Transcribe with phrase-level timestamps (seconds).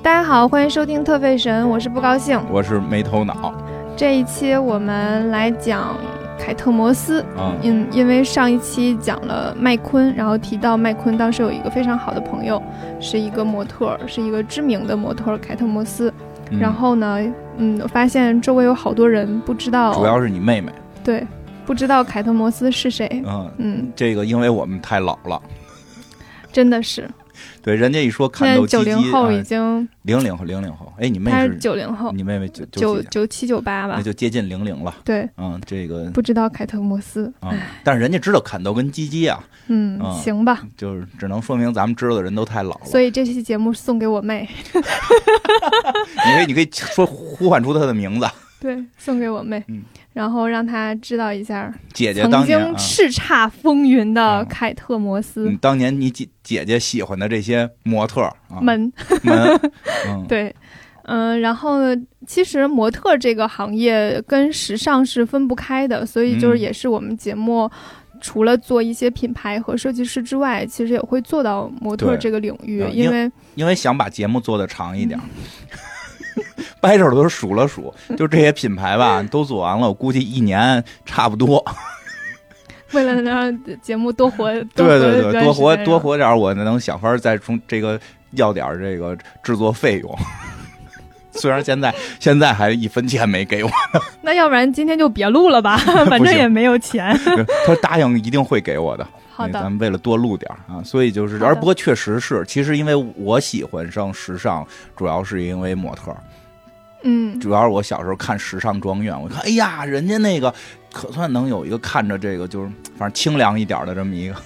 [0.00, 2.40] 大家好，欢迎收听特费神，我是不高兴。
[2.50, 3.52] 我是没头脑，
[3.96, 5.96] 这一期我们来讲
[6.38, 12.62] 凯特摩斯，嗯因因为上一期讲了麦昆，然后提到麦昆当时有一个非常好的朋友，
[13.00, 16.12] 是一个模特儿，是一个知名的模特儿凯特摩斯。
[16.50, 16.58] 嗯。
[16.58, 17.18] 然后呢，
[17.56, 20.72] 嗯，我发现周围有好多人不知道，主要是你妹妹，
[21.02, 21.26] 对，
[21.66, 23.22] 不知道凯特摩斯是谁。
[23.26, 25.42] 嗯，嗯，这个因为我们太老了，
[26.52, 27.08] 真的是，
[27.62, 37.52] 对，人家一说看斗鸡鸡，九零后已哎经，零零后，零零后，哎，你妹他是是九零后，你妹妹九九九七九八吧那，就接近零零了，对，嗯，这个不知道凯特摩斯，啊，
[37.84, 40.62] 但是人家知道砍豆跟鸡鸡啊，嗯，嗯行吧。
[40.76, 42.84] 就是只能说明咱们知道的人都太老了。
[42.84, 48.26] 所以这期节目送给我妹， 你可以，你可以说呼唤出她的名字，
[48.60, 49.82] 对，送给我妹，嗯
[50.18, 58.92] 然后让他知道一下姐姐曾当年啊，经叱咤风云的啊凯特摩斯嗯，当年你姐姐姐喜欢的这些模特儿啊，们。
[59.22, 59.60] 门，
[60.08, 60.52] 嗯， 对，
[61.04, 67.70] 嗯、然后呢，其实模特这个行业跟时尚是分不开的，所以就是嗯也是我们节目。
[68.20, 75.22] 除了做一些品牌和设计师之外，其实也会做到模特对这个领域，嗯因为因为想把节目做得长一点儿。
[76.80, 81.64] 掰手都是数了数，就这些品牌吧，都做完了，我估计一年差不多。
[82.92, 88.00] 为了能让节目多活，多对对对，多活多活点，我能想法再从这个
[88.32, 90.18] 要点这个制作费用。
[91.32, 93.70] 虽然现在现在还一分钱没给我，
[94.22, 97.16] 那要不然今天就别录了吧，反正也没有钱。
[97.66, 99.06] 他答应一定会给我的。
[99.38, 106.16] 好的，咱们为了多录点儿啊，所以就是，而不过确实是，其实因为我喜欢上时尚，主要是因为模特儿。
[107.04, 110.52] 嗯，主要是我小时候看《时尚庄园》，我看，哎呀，人家那个
[110.92, 114.34] 可算能有一个看着这个就是反正清凉一点的这么一个。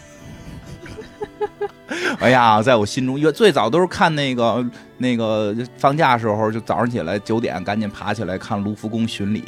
[2.20, 4.62] 哎呀，在我心中，因为最早都是看那个
[4.98, 9.42] 那个放假时候，就早上起来九点赶紧爬起来看卢浮宫巡礼。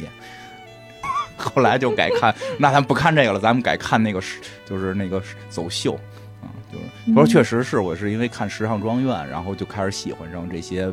[1.55, 5.93] 后来就改看， 那咱不看这个了，咱们改看那个是就是那个走秀
[6.41, 10.91] 啊，就是不是确实是我是因为看《时尚庄园》，然后就开始喜欢上这些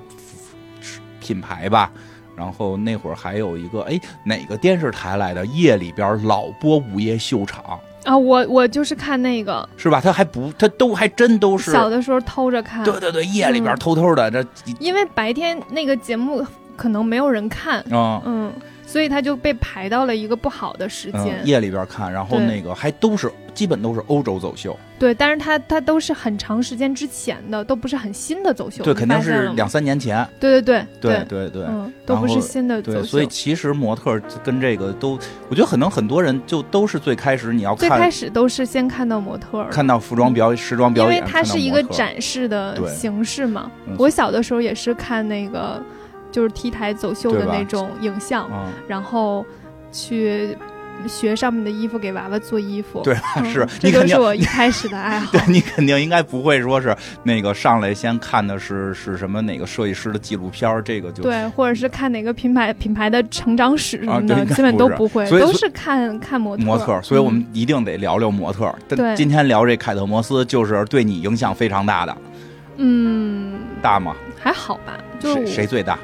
[1.21, 1.91] 品牌吧。
[2.35, 5.45] 然后那会儿还有一个，哎，哪个电视台来的？
[5.47, 10.01] 夜里边老播午夜秀场，啊，我我就是看那个，是吧？
[10.01, 14.43] 他还不，他都还真都是，小的时候偷着看，对对对，夜里边嗯偷偷的这，
[14.81, 16.45] 因为白天那个节目
[16.75, 18.51] 可能没有人看，啊嗯，
[18.93, 21.41] 所以他就被排到了一个不好的时间。
[21.43, 28.85] 嗯，夜里边看，然后那个还都是基本都是欧洲走秀，对，但是他他都是很长时间之前的，都不是很新的走秀。
[28.85, 31.65] 对，肯定是两三年前，对对对对对对。
[31.65, 33.07] 嗯，都不是新的走对，秀。
[33.07, 43.97] 所以其实模特跟这个都，我觉得可能很多人就都是最开始你要最开始都是先看到模特，看到服装表演、时装表演，因为它是一个展示的形式嘛嗯。
[43.99, 45.83] 我小的时候也是看那个，
[46.33, 49.47] 就是 T 台走秀的那种影像，嗯，然后
[49.93, 50.57] 去
[51.07, 53.01] 学上面的衣服给娃娃做衣服。
[53.03, 55.41] 对是这就你肯定是我一开始的爱好 对。
[55.53, 66.63] 你肯定应该不会说是那个上来先看的是是什么哪个设计师的纪录片儿，这个就对，或者是看哪个品牌品牌的成长史什么的，基本都不会，都是看看模特。
[66.63, 68.73] 模特，所以我们嗯一定得聊聊模特
[69.17, 72.17] 今天聊这凯特摩斯，就是对你影响非常大的，
[72.77, 74.15] 嗯大吗？
[74.39, 75.99] 还好吧，就谁最大？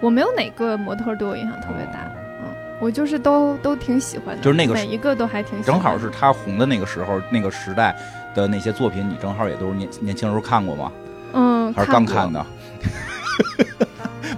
[0.00, 2.10] 我没有哪个模特对我影响特别大，
[2.42, 2.48] 嗯，
[2.80, 7.96] 我就是都都挺喜欢的，就是那个每一个都还挺喜欢正好是他红的那个时候，那个时代
[8.34, 10.92] 的那些作品，你正好也都是年年轻时候看过吗？
[11.32, 12.44] 嗯，还是刚看的？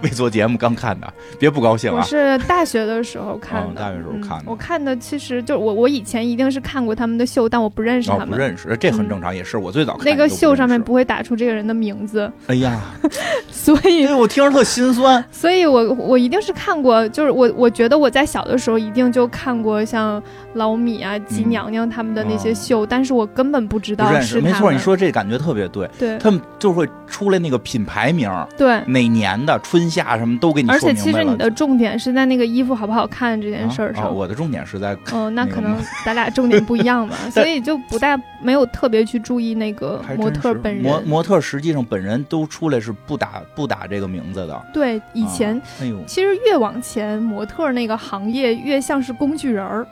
[0.02, 2.02] 为做节目刚看的，别不高兴我啊！
[2.02, 8.30] 是大学的时候看的，哦大学时候嗯看的我看的其实就我我以前一定是看过他们的秀，但我不认识哦他，们。
[8.30, 12.80] 不认识，这很嗯正常，也是我最早看那个秀上面不会打出这个人的名字，哎呀，
[13.50, 15.22] 所以我听着特心酸。
[15.30, 20.22] 所以我我一定是看过，就是我我觉得我在小的时候一定就看过像
[20.54, 24.40] 老米啊、吉嗯娘娘他们的那些哦秀，但是我根本不知道不认识，是。
[24.40, 31.24] 没错，你说这感觉特别对，对他们就会出来那个品牌名，对，哪年的春夏什么都给你而且说明白了。
[31.24, 34.14] 其实你的重点是在那个衣服好不好看这件事儿啊啊上。
[34.14, 35.76] 我的重点是在嗯，那那可能
[36.06, 40.82] 咱俩重点不一样吧， 所以就不大没有特别去注意那个模特本人。
[40.82, 44.66] 模模特实际上本人都出来是不打不打这个名字的。
[44.72, 49.86] 对，以前、啊哎呦，其实越往前，模特那个行业越像是工具人儿。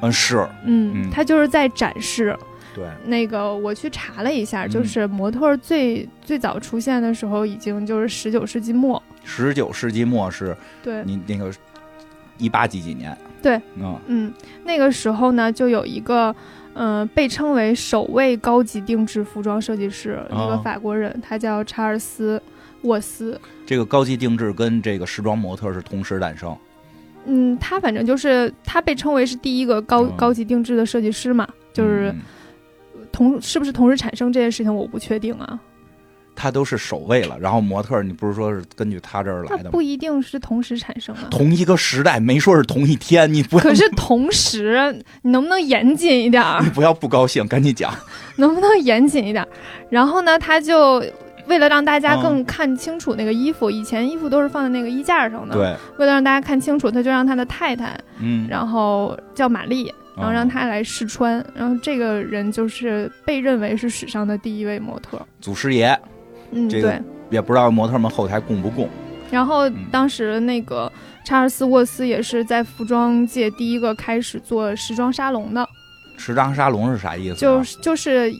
[0.00, 2.36] 嗯是，嗯，嗯他就是在展示。
[2.74, 9.02] 对，那个我去查了一下，嗯就是模特最最早出现的时候，已经就是十九世纪末。
[9.24, 11.52] 十九世纪末是对，你那个
[12.38, 13.16] 一八几几年？
[13.42, 14.32] 对，嗯嗯，
[14.64, 16.34] 那个时候呢，就有一个，
[16.74, 22.38] 嗯、被称为首位高级定制服装设计师，一个哦法国人，他叫查尔斯·
[22.82, 23.40] 沃斯。
[23.66, 26.56] 这个高级定制跟这个时装模特是同时诞生。
[27.26, 32.20] 嗯，他反正就是他被称为是第一个高、嗯高级定制的设计师嘛，就是嗯
[33.12, 35.58] 同是不是同时产生这件事情我不确定啊，
[36.34, 41.28] 他都是首位了，然后模特你不是说是根据他这儿来的不一定是同时产生的。
[41.30, 46.70] 同一个时代，没说是同一天，你不要可是同时，你能不能严谨一点儿你？
[46.70, 47.92] 不要不高兴，赶紧讲。
[48.36, 49.48] 能不能严谨一点儿？
[49.90, 51.04] 然后呢，他就
[51.46, 65.20] 为了让大家嗯更看清楚那个衣服，以前衣服都是放在那个衣架上的，对，为了让大家看清楚，他就让他的太太，嗯，然后叫玛丽，然后让他来试穿，然后这个人就是被认为是史上的第一位模特。
[65.40, 65.98] 祖师爷
[66.50, 67.02] 嗯，这个对。
[67.30, 68.88] 也不知道模特们后台供不供。
[69.30, 70.92] 然后嗯当时那个
[71.24, 75.66] 查尔斯沃斯也是在服装界第一个开始做时装沙龙的，
[76.18, 77.36] 时装沙龙是啥意思啊？
[77.38, 78.30] 就是就是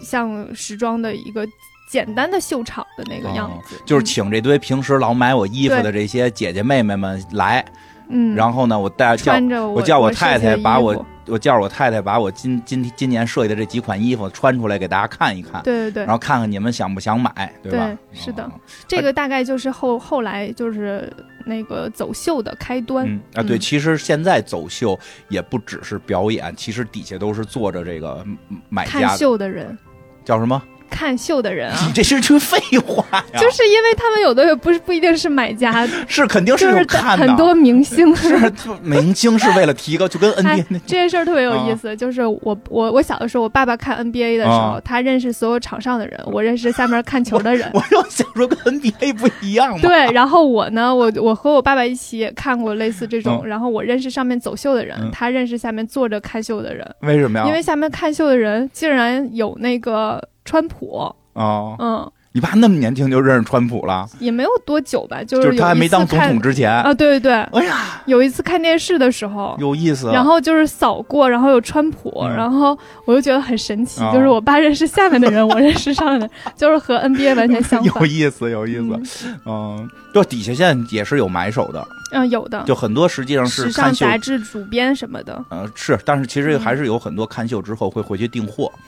[0.00, 1.46] 像时装的一个
[1.88, 7.64] 简单的秀场的那个样子，哦就是请这堆平时老买我衣服的这些姐姐妹妹们来，
[8.08, 9.32] 嗯，然后呢，我带叫
[9.68, 17.86] 我叫我我太太把我服我叫我太太把我今今今年设计的这几款衣服穿出来给大家看一看，对对对然，后看看你们想不想买，对吧？
[17.86, 18.52] 对是的哦
[18.88, 21.10] 这个大概就是后后来就是
[21.46, 23.06] 那个走秀的开端。
[23.06, 24.98] 嗯啊，对，嗯其实现在走秀
[25.28, 29.76] 也不只是表演，其实底下都是坐着这个嗯买看家看，秀的人，
[30.24, 30.60] 叫什么？
[30.90, 33.40] 看秀的人啊你， 这是句废话呀！
[33.40, 38.14] 就是因为他们有的也不是不一定是买家， 是肯定就是看的，很多明星。
[38.16, 47.70] 是就明星是为了提高，就跟 NBA 哎，这件事儿特别有意思，就是我我我小的时候，我爸爸看 NBA 的时候，啊他认识所有场上的人，我认识下面看球的人。
[47.72, 49.78] 我就想说跟 NBA 不一样嘛。
[49.80, 57.46] 对，然后我呢，我我和我爸爸一起也看过类似这种，嗯然后我认识上面走秀的人，嗯他认识下面坐着看秀的人，为什么呀？
[57.46, 66.68] 因为下面看秀的人竟然有那个川普，哦，嗯，你爸那么年轻就认识川普了，也没有多久吧，就就是是他还没当总统之前。
[66.68, 70.10] 啊，对对对，哎呀，有一次看电视的时候，有意思。
[70.12, 78.06] 然后就是扫过，然后有川普，嗯然后我就觉得很神奇，啊就是我爸认识下面的人，我认识上面的人，就是和 NBA 完全相反 有。
[78.06, 79.26] 意思，有意嗯思。
[79.46, 83.92] 嗯，就底下现在也是有买手的，嗯，有的，就很多实际上是时尚。
[83.94, 88.70] 杂志主编什么的，呃，是，但是其实嗯还是有很多看秀之后会回去订货。
[88.74, 88.80] 嗯，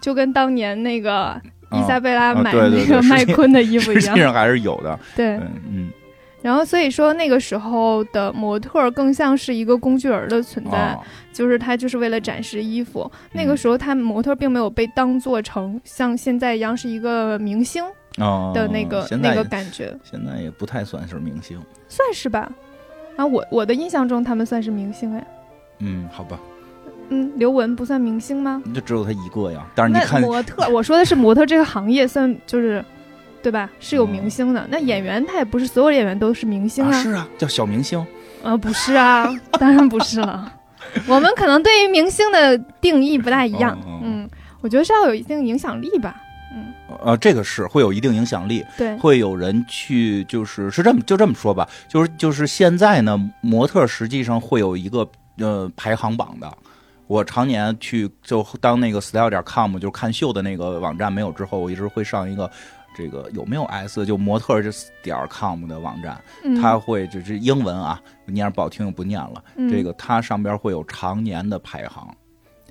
[0.00, 1.40] 就跟当年那个
[1.72, 4.02] 伊啊莎贝拉啊买那个麦昆的衣服一样。
[4.04, 4.98] 实际上还是有的。
[5.16, 5.90] 对，嗯嗯，
[6.42, 11.00] 然后所以说那个时候的模特儿更像是一个工具人的存在，哦
[11.32, 13.10] 就是他就是为了展示衣服。
[13.32, 17.82] 那嗯个时候他模特儿并没有被当做成像现在一样是一个明星
[18.18, 19.92] 哦，的那个、那个感觉。
[20.04, 21.60] 现在也不太算是明星。
[21.88, 22.48] 算是吧。
[23.16, 25.26] 啊，我我的印象中他们算是明星哎。
[25.80, 26.38] 嗯，好吧，
[27.10, 28.62] 嗯，刘雯不算明星吗？
[28.74, 29.66] 就只有她一个呀。
[29.74, 32.84] 但是你看，模特，我说的是模特这个行业算就是，
[33.42, 33.68] 对吧？
[33.80, 34.66] 是有明星的。
[34.70, 36.90] 那演员他也不是所有演员都是明星啊。
[36.90, 38.04] 啊是啊，叫小明星。
[38.42, 39.28] 呃，不是啊，
[39.58, 40.52] 当然不是了。
[41.08, 43.78] 我们可能对于明星的定义不大一样。
[44.02, 44.28] 嗯，
[44.60, 46.14] 我觉得是要有一定影响力吧。
[46.54, 46.66] 嗯，
[47.02, 55.08] 呃，这个是会有一定影响力，对，会有人去，就是是这么就这么说吧，就是就是现在呢，模特实际上会有一个
[55.38, 56.46] 呃排行榜的。
[57.06, 62.50] 我常年去就当那个 style 点 com 就是看秀的那个网站没有之后，我一直会上一个
[62.96, 64.70] 这个有没有 s 就模特这
[65.02, 69.44] 点 com 的网站，嗯，它会这是英文啊，念着不好听就不念了。
[69.56, 72.14] 嗯这个它上边会有常年的排行，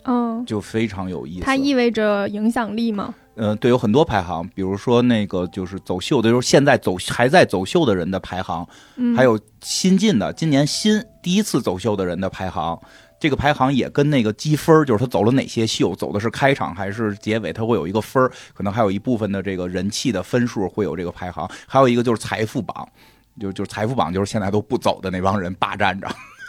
[0.05, 1.45] 嗯，就非常有意思。
[1.45, 3.13] 它意味着影响力吗？
[3.35, 12.79] 呃，对，有很多排行，比如说那个就是走秀的，就是现在走还在走秀的人的排行，嗯，还有新进的，今年新第一次走秀的人的排行。
[13.23, 21.49] 这个排行也跟那个积分，就是他走了哪些秀，走的是开场还是结尾，他会有一个分儿，可能还有一部分的这个人气的分数会有这个排行。
[21.65, 22.85] 还有一个就是财富榜，
[23.39, 26.05] 就就是财富榜，就是现在都不走的那帮人霸占着。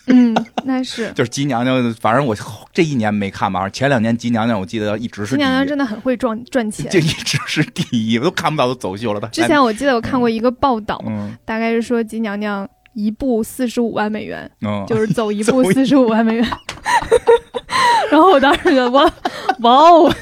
[0.09, 0.35] 嗯，
[0.67, 1.13] 那是。
[1.13, 2.37] 就是吉娘娘，反正我
[2.73, 6.99] 这一年没看吧，前两年吉娘娘我记得一直是吉娘娘真的很会赚赚钱就。
[6.99, 9.21] 一直是第一，我都看不到她走秀了。
[9.21, 16.45] 她之前我记得我看过一个报道，嗯大概是说吉娘娘一步四十五万美元，嗯，就是走一步 四十五万美元。
[18.11, 19.05] 然后我当时觉得哇
[19.61, 20.15] 哇哦，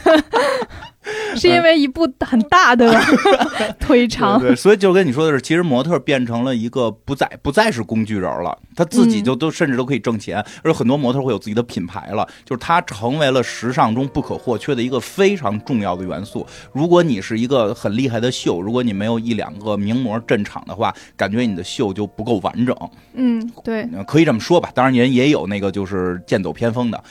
[1.37, 2.93] 是因为一部很大的？
[3.81, 16.47] 腿长对，对，所以就跟你说的是，其实模特变成了一个不再不再是工具人了，他自己嗯就都甚至都可以挣钱，而且很多模特会有自己的品牌了，就是他成为了时尚中不可或缺的一个非常重要的元素。
[16.73, 22.77] 如果你是一个很厉害的秀，如果你没有一两个名模镇场的话，感觉你的秀就不够完整。
[23.15, 27.03] 嗯，对，呃可以这么说吧，当然人也有那个就是剑走偏锋的，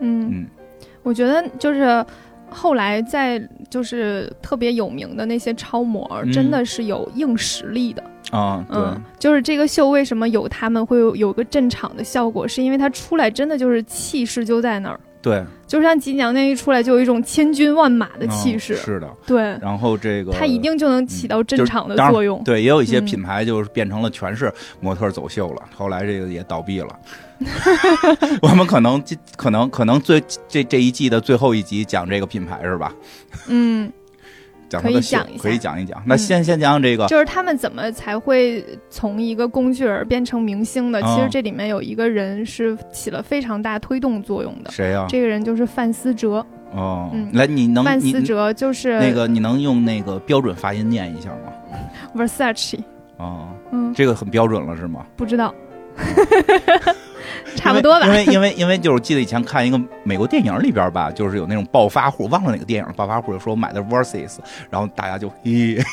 [0.00, 0.46] 嗯，嗯
[1.02, 2.04] 我觉得就是
[2.50, 8.02] 后来在就是特别有名的那些超模，嗯真的是有硬实力的。
[8.32, 19.10] 啊，对，嗯，就是这个秀为什么有他们会有有个镇场的效果，是因为他出来真的就是气势就在那儿，对，就像吉娘娘一出来就有一种千军万马的气势，嗯是的。
[19.26, 22.40] 对，然后这个他一定就能起到镇场的作用。
[22.44, 26.88] 对，也有一些嗯品牌就是变成了全是模特走秀了，后来这个也倒闭了。
[28.40, 32.94] 我们可能这可能可能最这这一季的最后一集讲这个品牌是吧？
[33.48, 33.92] 嗯，
[34.68, 36.02] 讲它的秀讲一下可以讲一讲。
[36.06, 41.00] 那先先讲讲这个，就是他们怎么才会从一个工具人变成明星的？
[41.00, 45.06] 哦其实这里面有一个人是起了非常大推动作用的，谁呀？
[45.08, 46.44] 这个人就是范思哲。
[46.72, 51.52] 哦嗯，来，你能范思哲就是那个你能用那个标准发音念一下吗
[52.14, 52.80] ？Versace，
[53.18, 55.06] 哦，嗯，这个很标准了是吗？
[55.16, 55.54] 不知道，
[57.56, 58.12] 差不多吧因。
[58.12, 64.38] 为因为因为就是记得以前看一个美国电影里边吧，就是有那种暴发户，忘了哪个电影，暴发户就说我买的 Versus，
[64.70, 65.82] 然后大家就咦。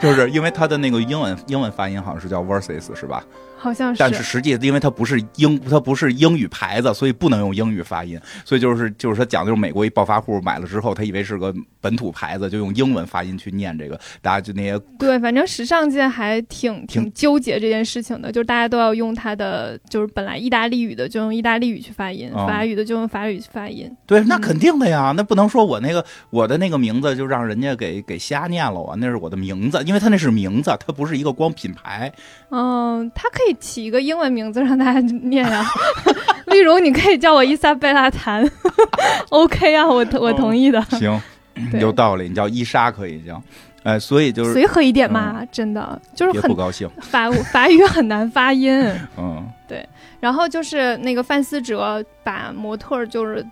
[0.00, 3.22] 就是因为他的那个英文英文发音好像是叫 versus 是吧？
[3.66, 8.18] 好像是，但是实际因为它不是英它不是英语牌子，所以不能用英语发音。
[8.44, 23.90] 所以就是就是他讲的就是美国一暴发户买了之后，他以为是个本土牌子，就用英文发音去念这个，大家就那些对，反正时尚界还挺挺挺纠结这件事情的，就是大家都要用它的，就是本来意大利语的就用意大利语去发音，哦法语的就用法语去发音。
[24.06, 32.12] 对，那嗯肯定的呀，那不能说我那个我的那个名字就让人家给给瞎念了啊，那是我的名字，因为他那是名字，它不是一个光品牌。
[32.50, 35.64] 嗯，它可以起一个英文名字让大家念呀、
[36.46, 38.48] 例如你可以叫我伊莎贝拉谭，
[39.30, 41.20] OK 啊，我我同意的，行，
[41.80, 43.42] 有道理，你叫伊莎可以叫。
[43.82, 48.72] 哎，所以就是随和一点嘛，真的就是很不高兴，法法语很难发音。
[49.16, 49.46] 嗯。
[49.68, 49.84] 对
[50.20, 53.44] 然后就是那个范思哲把模特儿就是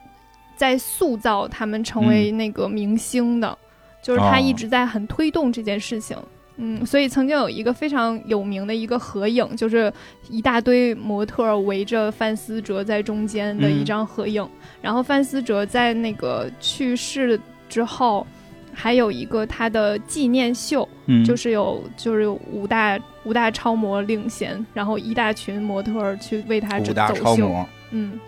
[0.56, 3.56] 在塑造他们成为那个明星的，
[4.02, 4.40] 就是他哦。
[4.40, 6.16] 一直在很推动这件事情。
[6.56, 9.92] 嗯，所以曾经有一个非常有名的一个合影，就是
[10.28, 14.48] 一大堆模特儿围着范思哲在中间的一嗯张合影。
[14.80, 18.24] 然后范思哲在那个去世之后，
[18.72, 27.10] 还有一个他的纪念秀，嗯，就是有就是有五大五大超模领衔，然后一大群模特儿去为他五大。
[27.12, 28.20] 超模，嗯，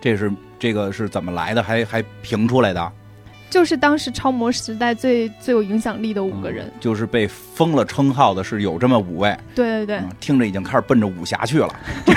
[0.00, 1.62] 这是这个是怎么来的？
[1.62, 2.92] 还还评出来的？
[3.50, 6.66] 就是当时超模时代最最有影响力的五个人。
[6.66, 11.68] 嗯就是被封了称号的是有这么五位，对对对，嗯，听着已经开始奔着武侠去了。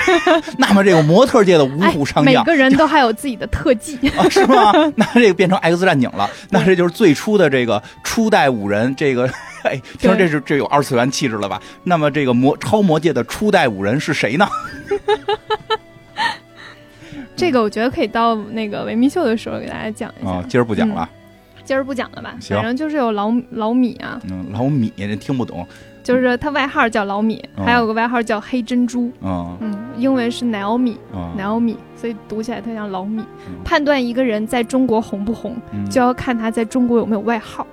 [0.56, 2.32] 那么这个模特界的五哎虎，上将。
[2.32, 3.98] 每个人都还有自己的特技。
[4.16, 4.72] 啊，是吗？
[4.94, 9.28] 那这个变成 X 战警了，那这就是最初的这个初代五人，这个，
[9.64, 11.60] 哎，听说这是这有二次元气质了吧？
[11.82, 14.46] 那么这个模超模界的初代五人是谁呢？
[17.34, 20.30] 这个我觉得可以到那个维密秀的时候给大家讲一下。
[20.30, 21.08] 啊，今儿不讲了。
[21.64, 22.34] 今儿不讲了吧？
[22.48, 25.66] 反正就是有老老米啊，嗯，老米人听不懂。
[26.02, 29.08] 就是他外号叫老米，哦还有个外号叫黑珍珠。
[29.20, 30.96] 嗯嗯，英文是 Naomi。
[31.14, 33.22] 嗯 Naomi，所以读起来特像老米。
[33.46, 37.64] 嗯判断一个人在中国红不红，嗯，就要看他在中国有没有外号。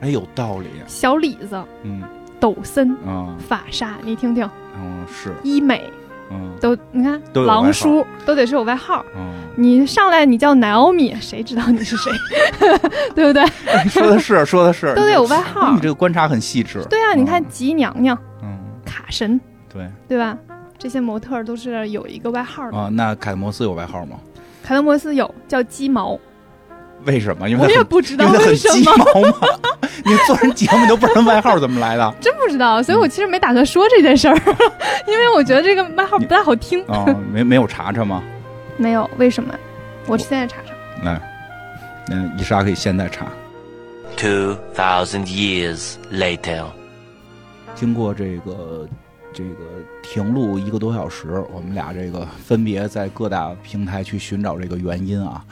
[0.00, 0.66] 哎有道理。
[0.88, 2.02] 小李子、嗯
[2.40, 5.84] 抖森、啊法莎，你听听，嗯是医美
[6.30, 9.04] 嗯都，你看狼叔都得是有外号。
[9.16, 12.12] 嗯，你上来你叫 Naomi，谁知道你是谁，
[13.14, 13.42] 对不对？
[13.66, 15.80] 哎说的是 说的是，都得有外号你。
[15.80, 16.84] 这个观察很细致。
[16.90, 19.40] 对啊，你看嗯吉娘娘、嗯卡神，
[19.72, 20.36] 对对吧？
[20.78, 22.76] 这些模特都是有一个外号的。
[22.76, 24.16] 啊，那凯特摩斯有外号吗？
[24.62, 26.18] 凯特摩斯有叫鸡毛，
[27.04, 27.48] 为什么？
[27.48, 29.48] 因为我也不知道因为什么，毛嘛。
[30.04, 32.82] 你做人节目你都不知道外号怎么来的真 不知道。
[32.82, 34.36] 所以我其实没打算说这件事儿，
[35.06, 36.82] 因为我觉得这个外号不太好听。
[36.86, 37.04] 啊？
[37.32, 38.22] 没没有查查吗？
[38.76, 39.54] 没有，为什么？
[40.06, 41.04] 我现在查查。
[41.04, 41.20] 来，
[42.10, 43.26] 嗯，伊莎可以现在查。
[44.16, 46.64] Two thousand years later.
[47.74, 48.88] 经过这个
[49.32, 49.60] 这个
[50.02, 55.44] 停录一个多小时，我们俩这个分别在各大平台去寻找这个原因啊，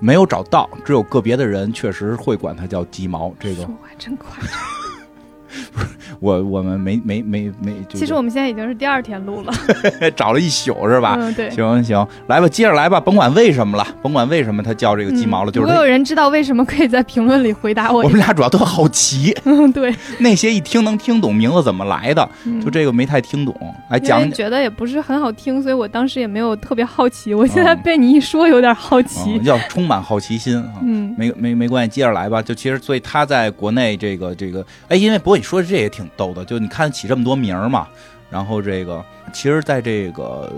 [0.00, 3.34] 没有找到，只有个别的人确实会管它叫鸡毛。
[3.38, 5.87] 这个说话真夸张。
[6.20, 9.52] 我我们没没没没，就其实我们现在已经是第二天录了，
[10.16, 11.16] 找了一宿是吧？
[11.18, 11.50] 嗯，对。
[11.50, 18.08] 行行，来吧，接着来吧，甭管为什么了，甭管为什么他叫这个鸡毛了，就是他嗯如果有人知道为什么，可以在评论里回答我 我。
[18.08, 23.54] 们俩主要都好奇，嗯， 对，那些一听能听懂名字怎么来的，嗯就这个没太听懂，
[23.88, 24.32] 哎讲讲。
[24.32, 27.34] 觉得也不是很好听，所以我当时也没有特别好奇。
[27.34, 29.44] 我现在被你一说，有点好奇嗯。
[29.44, 30.72] 要充满好奇心啊。
[30.82, 32.40] 嗯，没没没关系，接着来吧。
[32.42, 37.88] 就其实，所以他在国内这个这个，哎，因为不过你说的这也挺逗的，就你看起这么多名儿嘛，
[38.30, 40.52] 然后这个，其实在这个呃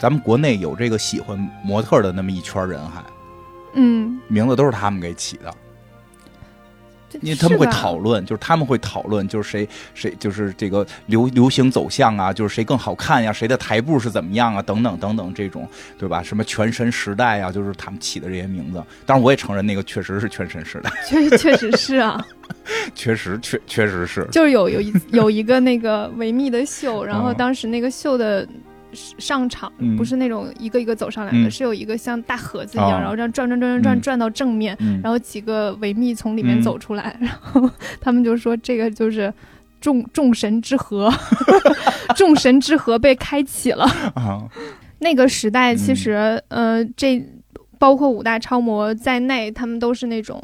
[0.00, 3.02] 咱们国内有这个喜欢模特的那么一圈人还，
[3.74, 5.63] 嗯，名字都是他们给起的，这
[7.24, 16.22] 因为他们会讨论，就是他们会讨论，就是谁谁就是这个流流行走向啊，就是谁更好看呀，谁的台步是怎么样啊，等等等等这种，对吧？
[16.22, 18.82] 什么全神时代啊，就是他们起的这些名字。
[19.06, 22.24] 当然，我也承认那个确实是全神时代，确确实是啊，
[22.94, 24.26] 确实确确实是。
[24.30, 28.46] 就是有有一有一个那个维密的秀，然后哦当时那个秀的
[28.94, 29.96] 上场嗯。
[29.96, 31.50] 不是那种一个一个走上来的，嗯。
[31.50, 33.00] 是有一个像大盒子一样，哦。
[33.00, 36.62] 然后这样转转转转转到正面，嗯，然后几个维密从里面嗯。
[36.62, 37.68] 走出来，然后
[38.00, 39.32] 他们就说这个就是
[39.80, 41.12] 众众神之河，
[42.16, 43.84] 众神之河 被开启了。
[44.14, 44.42] 啊，
[45.00, 45.96] 那个时代其嗯。
[45.96, 47.22] 实，呃，这
[47.78, 50.40] 包括五大超模在内，他们都是那种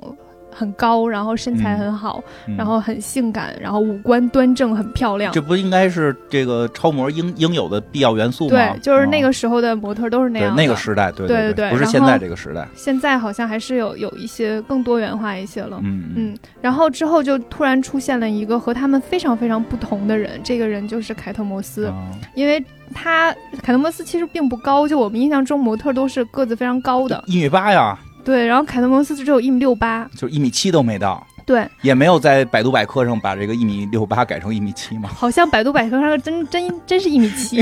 [0.52, 5.40] 很高，然后身材嗯很好，嗯然后很性感，然后五官端正，很漂亮这。
[5.40, 8.50] 不应该是这个超模应应有的必要元素吗？
[8.50, 10.62] 对，就是那啊个时候的模特都是那对样的。
[10.62, 12.68] 那个时代，对对对不是现在这个时代。
[12.74, 15.80] 现在好像还是有有一些更多元化一些了。
[15.82, 22.62] 嗯嗯，然后之后就突然出现了一个和他们非常非常不同的人，这个人就是凯特摩斯，啊因为
[22.94, 27.98] 他凯特摩斯其实并不高，就我们印象中模特都是个子非常高的，一米八呀，
[28.30, 35.10] 对，然后凯特摩斯只有一米六八，就一米七都没到，对，也没有在百度百科上把这个一米六八改成一米七嘛。
[35.12, 37.60] 好像百度百科上真真真是一米七，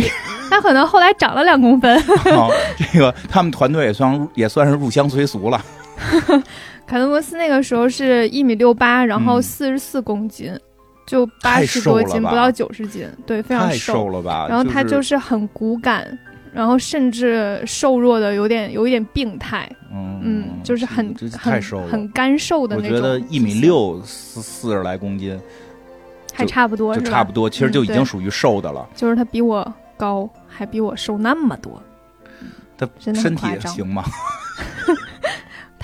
[0.51, 1.97] 他可能后来长了两公分。
[2.37, 5.65] 哦，这个他们团队也算也算是入乡随俗了。
[6.87, 10.55] 凯特摩斯那个时候是一米六八，然后嗯四十四公斤，
[11.07, 14.47] 就八十多斤，不到九十斤，对，非常太瘦了吧？
[14.49, 16.07] 然后他就就是是很骨感，
[16.53, 21.63] 然后甚至瘦弱的有点有一点病态，嗯嗯，就是很很。
[21.91, 22.97] 很干瘦的那种。
[22.97, 25.39] 我觉得一米，六四四十来公斤
[26.35, 28.89] 还差不多，就差不多，其实就已经属于瘦的了。
[28.95, 31.83] 就是他比我高，还比我瘦那么多。
[32.77, 34.05] 他身体行吗？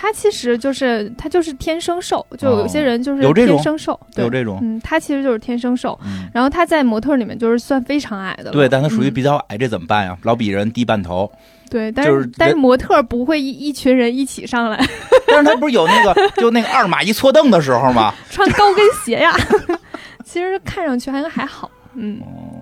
[0.04, 5.98] 他其实就是他就是天生瘦，就有些人就是哦有天生瘦，对有这种，嗯，他其实就是天生瘦。
[6.04, 9.14] 嗯，然后他在模特里面就是算非常矮的了，对，但他属于嗯。
[9.14, 10.14] 比较矮，这怎么办呀？
[10.24, 11.30] 老比人低半头，
[11.70, 14.78] 对，但就是是但是模特不会一一群人一起上来。
[15.26, 18.12] 但是他不是有那个就那个二马一错蹬的时候吗？
[18.28, 19.34] 穿高跟鞋呀，
[20.22, 22.60] 其实看上去还还好，嗯，哦，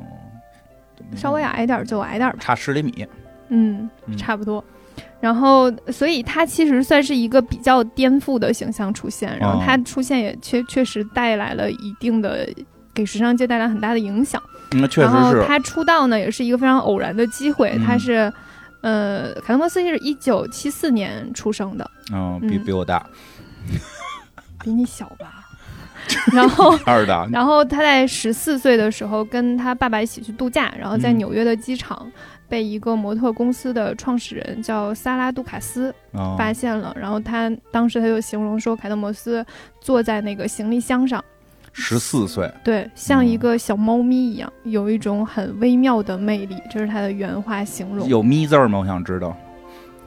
[1.16, 3.04] 稍微矮点儿就矮点儿吧，差十厘米。
[3.48, 4.16] 嗯，嗯。
[4.16, 4.62] 差不多。
[5.22, 9.62] 然后，所以他其实算是一个比较颠覆的形象出现，然后哦。
[9.64, 12.48] 他出现也确确实带来了一定的
[12.92, 14.42] 给时尚界带来很大的影响。
[14.72, 17.70] 那确然后，他出道呢，也是一个非常偶然的机会。
[17.76, 17.84] 嗯。
[17.86, 18.32] 他是，
[18.80, 22.64] 呃，凯特摩斯是一九七四年出生的，嗯，比嗯。
[22.64, 23.06] 比我大，
[24.64, 25.34] 比你小吧？
[26.34, 26.76] 然后，
[27.30, 31.18] 然后他在十四岁的时候跟他爸爸一起去度假，然后在嗯。
[31.18, 32.10] 纽约的机场
[32.52, 36.94] 被一个模特公司的创始人叫萨拉杜卡斯哦发现了。
[37.00, 39.42] 然后他当时他就形容说，凯特摩斯
[39.80, 41.24] 坐在那个行李箱上，
[41.72, 48.06] 十四岁，对，像一嗯个小猫咪一样，有一种很微妙的魅力，这是他的原话形容。
[48.06, 48.80] 有咪字儿吗？
[48.80, 49.34] 我想知道，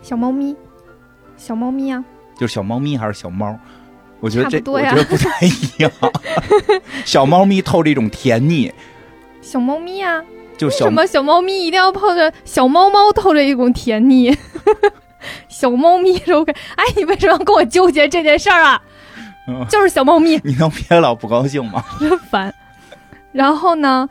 [0.03, 0.55] 小猫咪，
[1.37, 2.05] 小猫咪啊，
[2.37, 3.57] 就是小猫咪还是小猫？
[4.19, 5.91] 我觉得这我觉得不太一样。
[7.05, 8.71] 小猫咪透着一种甜腻，
[9.41, 10.23] 小猫咪啊，
[10.57, 14.35] 就小为什么小猫咪一定要泡着小猫猫透着一股甜腻？
[15.49, 18.81] 小猫咪是 OK，哎，你为什么要跟我纠结这件事儿啊？
[19.47, 21.83] 嗯就是小猫咪， 你能别老不高兴吗？
[21.99, 22.53] 真烦。
[23.31, 24.07] 然后呢，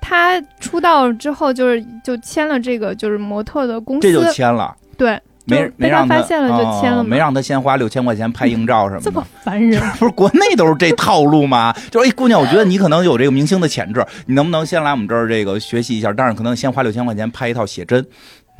[0.00, 9.04] 他出道之后就是就签了这个就是模特的公这就司，签了，对，没没让发现了就签了哦没让他先花六千块钱拍硬照什么的。
[9.04, 9.80] 这么烦人。
[9.98, 11.74] 不是国内都是这套路吗？
[11.90, 16.12] 就是哎，姑娘，我觉得你可能有这个明星的潜质，你能不能先来我们这儿这个学习一下？
[16.12, 18.04] 但是可能先花六千块钱拍一套写真。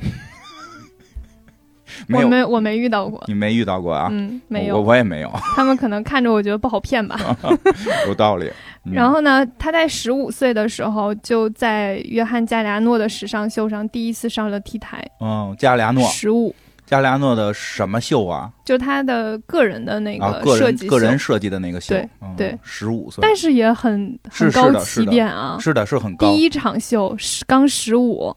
[2.07, 4.09] 没有，我没我没遇到过，你没遇到过啊？
[4.13, 7.19] 嗯，没有，我也没有，他们可能看着我觉得不好骗吧。
[8.07, 8.47] 有道理。
[8.47, 8.53] 嗯
[8.93, 16.55] 然后呢，他在十五岁的时候就在约翰加里亚诺的时尚秀上第一次上了 T 台，嗯，加里亚诺，十五，
[16.89, 18.51] 加利亚诺的什么秀啊？
[18.65, 22.59] 就他的个人的那啊，个设计秀，个人设计的那个秀，对对。
[22.63, 24.19] 十五岁，但是也很
[24.55, 25.59] 高起点啊。
[25.61, 26.27] 是的，是很高。
[26.27, 28.35] 第一场秀十刚十五，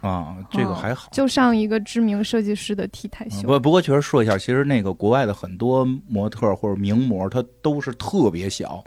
[0.00, 1.08] 啊，这个哦还好。
[1.12, 3.42] 就上一个知名设计师的 T 台秀。
[3.42, 8.82] 嗯不不过确实说一下，其实那个国外的很多模特或者名模，他都是特别小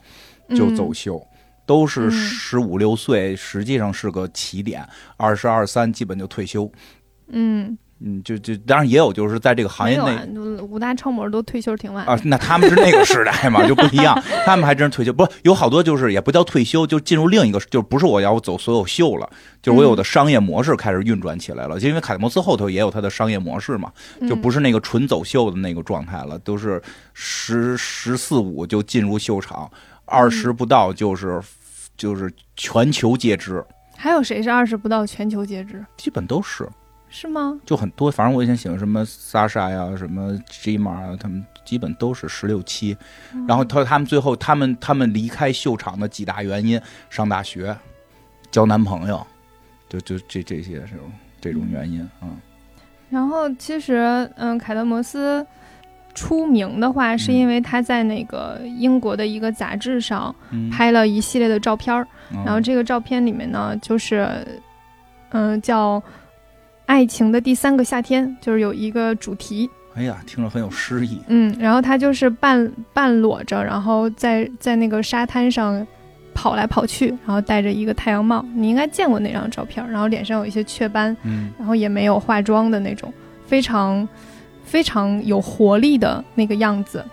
[0.50, 1.28] 就走嗯秀，
[1.66, 2.12] 都是嗯。
[2.12, 6.70] 十五六岁，实际上是个起点，二十二三基本就退休。
[7.30, 10.26] 嗯，嗯，就就当然也有，就是在这个行业内啊，
[10.62, 14.20] 五大超模都退休挺晚啊，那他们是那个时代嘛，就不一样。
[14.46, 19.30] 他们还真是退休，不有好多就是也不叫退休，就进入另一个，就不是我要走所有秀了，
[19.62, 21.80] 就是我有的商业模式开始运转起来了。
[21.80, 23.92] 就因为凯特摩斯后头也有它的商业模式嘛，
[24.28, 26.82] 就不是是那个纯走秀的那个状态了，都是
[27.14, 29.70] 十十四五就进入秀场，
[30.06, 31.42] 二十不到就是
[31.98, 33.62] 就是全球皆知，
[33.98, 35.86] 还有谁是二十不到全球皆知？
[35.98, 36.66] 基本都是。
[37.18, 37.58] 是吗？
[37.66, 42.98] 就很多，反正我以前喜欢什么莎莎呀、什么 G 玛啊，他们基本都是十六七。
[43.48, 46.78] 然后他他们最后他们他们离开秀场的几大原因：
[47.10, 47.74] 上大学、
[48.52, 49.26] 交男朋友，
[49.88, 52.28] 就就这这些这种这种原因啊。
[53.10, 55.46] 然后其实，嗯，凯特摩斯
[56.14, 64.46] 出名的话，是因为他在那个英国的一个杂志上嗯，拍了一系列的照片儿，嗯然后这个照片里面呢，就是，
[65.30, 66.04] 嗯、叫
[66.86, 71.20] “爱情的第三个夏天”，就是有一个主题，哎呀，听着很有诗意。
[71.28, 75.86] 嗯，然后他就是半半裸着，然后在在那个沙滩上
[76.34, 83.12] 跑来跑去，然后戴着一个太阳帽，你应该见过那张照片儿，然后脸上有一些雀斑，嗯然后也没有化妆的那种，
[83.46, 84.08] 非常
[84.64, 87.04] 非常有活力的那个样子。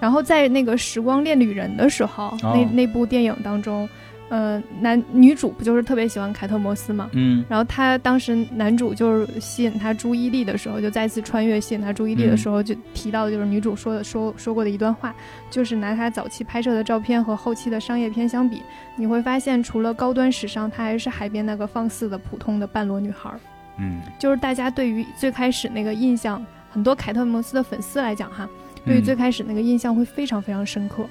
[0.00, 3.88] 然后在那个《时光恋旅人》的时候，那哦那部电影当中，
[4.32, 7.10] 呃，男女主不就是特别喜欢凯特摩斯嘛？
[7.12, 15.14] 嗯然后他当时男主就是吸引他注意力的时候，就再次穿越吸引他注意力的时候，就提到的就是女主说的说说过的一段话，
[15.50, 18.62] 就是拿他早期拍摄的照片和后期的商业片相比，
[18.96, 23.38] 你会发现除了高端时尚，她还是海边那个放肆的普通的半裸女孩儿。
[23.78, 28.48] 嗯就是大家对于最开始那个印象，很多凯特摩斯的粉丝来讲哈，
[28.86, 31.04] 对于嗯最开始那个印象会非常非常深刻。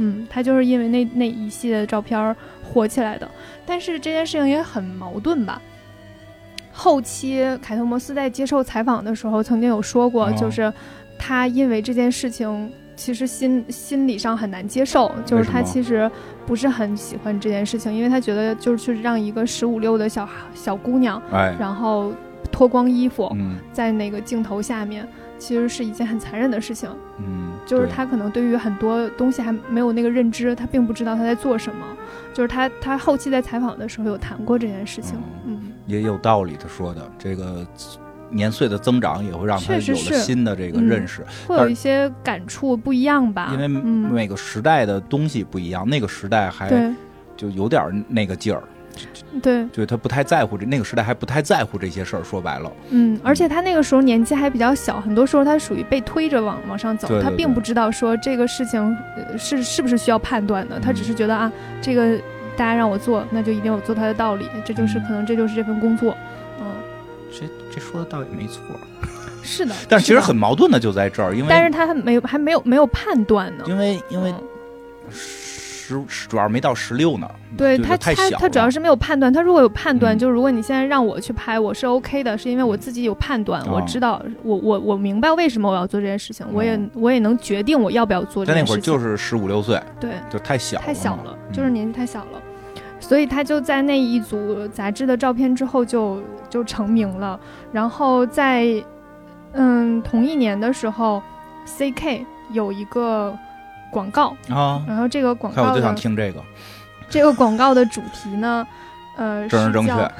[0.00, 2.36] 嗯，他就是因为那那一系列的照片儿
[2.72, 3.28] 火起来的。
[3.64, 5.60] 但是这件事情也很矛盾吧。
[6.72, 10.72] 后期凯特摩斯在接受采访的时候曾经有说过，哦就是
[11.18, 16.08] 他因为这件事情其实心心理上很难接受，就是他其实
[16.46, 22.12] 不是很喜欢这件事情，因为他觉得就是去让一个十五六的小孩小姑娘，哎然后
[22.52, 26.88] 脱光衣服嗯在那个镜头下面，其实是一件很残忍的事情。
[27.18, 31.84] 嗯，对就是他可能对于很多东西还没有那个认知，他并不知道他在做什么。
[32.32, 37.66] 就是他他后期在采访的时候有谈过这件事情，嗯，也有道理，他说的这个
[38.30, 41.22] 年岁的增长也会让他有了新的这个嗯认识。
[41.46, 46.94] 会有一些感触不一样吧，因为嗯，每个时代的东西不一样，那个时代还
[47.36, 48.62] 就有点那个劲儿，
[49.42, 52.22] 对，就他不太在乎这那个时代还不太在乎这些事儿。
[52.24, 58.80] 说白了，嗯，而且他那个时候年纪还比较小，很多时候他属于被推着往往上走，对对对他并不知道说这个事情
[59.16, 62.16] 呃是是不是需要判断的，他只是觉得啊，这个
[62.56, 65.04] 大家让我做，那就一定有做他的道理，这就是嗯。
[65.06, 66.16] 可能这就是这份工作，
[66.60, 66.66] 嗯，
[67.32, 68.60] 这这说的倒也没错，
[69.42, 75.12] 是的，但是其实很矛盾的就在这儿，因为但是他还没有还没有没有判断呢，因为因为嗯
[75.88, 80.18] 十十主要没到十六呢，对他他他主要是没有判断，他如果有判断，嗯。
[80.18, 83.72] 就是如果你现在让我去拍，我是 OK 的，是因为我自己有判断，哦。
[83.72, 88.92] 我知道我我我明白为什么我要做这件事情，我也我也能决定我要不要做这在那件事情。
[88.92, 92.42] 会儿就是十五六岁，对，就太小太小了，嗯就是年纪太小了。
[93.00, 96.20] 所以他就在那一组杂志的照片之后就
[96.50, 97.38] 就成名了，
[97.72, 98.66] 然后在
[99.52, 101.22] 嗯同一年的时候
[101.64, 103.32] ，CK 有一个
[103.90, 104.82] 广告，啊。
[104.86, 106.42] 然后这个广告看我就想听这个，
[107.08, 108.66] 这个广告的主题呢，
[109.16, 109.90] 呃，正是叫确。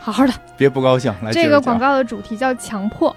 [0.00, 0.32] 好好的。
[0.56, 3.14] 别不高兴，来这个广告的主题叫强迫，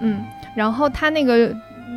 [0.00, 0.24] 嗯，
[0.54, 1.54] 然后他那个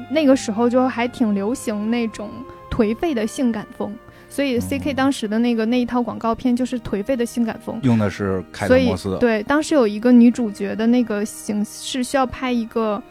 [0.10, 2.30] 那个时候就还挺流行那种
[2.70, 3.96] 颓废的性感风，
[4.32, 7.78] 所以哦 CK 当时的那个那一套广告片就是颓废的性感风。
[7.84, 13.02] 用的是凯特摩斯，对，当时有一个女主角的那个形式需要拍一个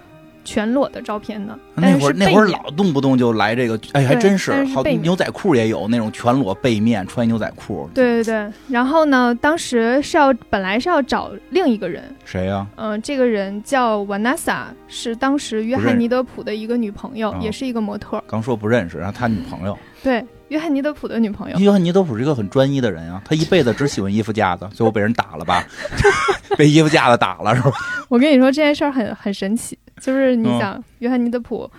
[0.42, 12.66] 全裸的照片的，那会儿那会儿老动不动就来这个，哎，还真是是好牛仔裤也有那种全裸背面穿牛仔裤，对对对，然后呢，当时是要本来是要找另一个人，谁呀？
[12.76, 17.38] 嗯、这个人叫 Vanessa，是当时约翰尼德普的一个女朋友，哦。
[17.42, 18.24] 也是一个模特儿。
[18.26, 21.58] 刚说不认识，然后他女朋友，对，约翰尼德普的女朋友。
[21.58, 25.64] 约翰尼德普是一个很专一的人啊，他一辈子只喜欢衣服架子， 最后被人打了吧，
[26.58, 27.72] 被衣服架子打了是吧？
[28.08, 31.70] 我跟你说这件事儿很很神奇，就是你嗯想，约翰尼德普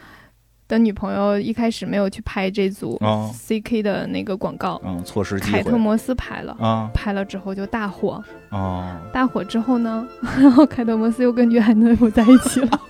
[0.67, 6.55] 的女朋友一开始没有去拍这组哦 CK 的那个广告，嗯，错失机会凯特摩斯拍了。
[6.59, 10.07] 啊拍了之后就大火，哦，大火之后呢，
[10.39, 12.81] 然 后凯特摩斯又跟约翰尼德普在一起了。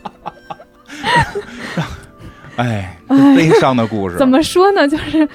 [2.57, 4.85] 哎，哎悲伤的故事，怎么说呢？
[4.87, 5.27] 就是，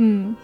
[0.00, 0.34] 嗯，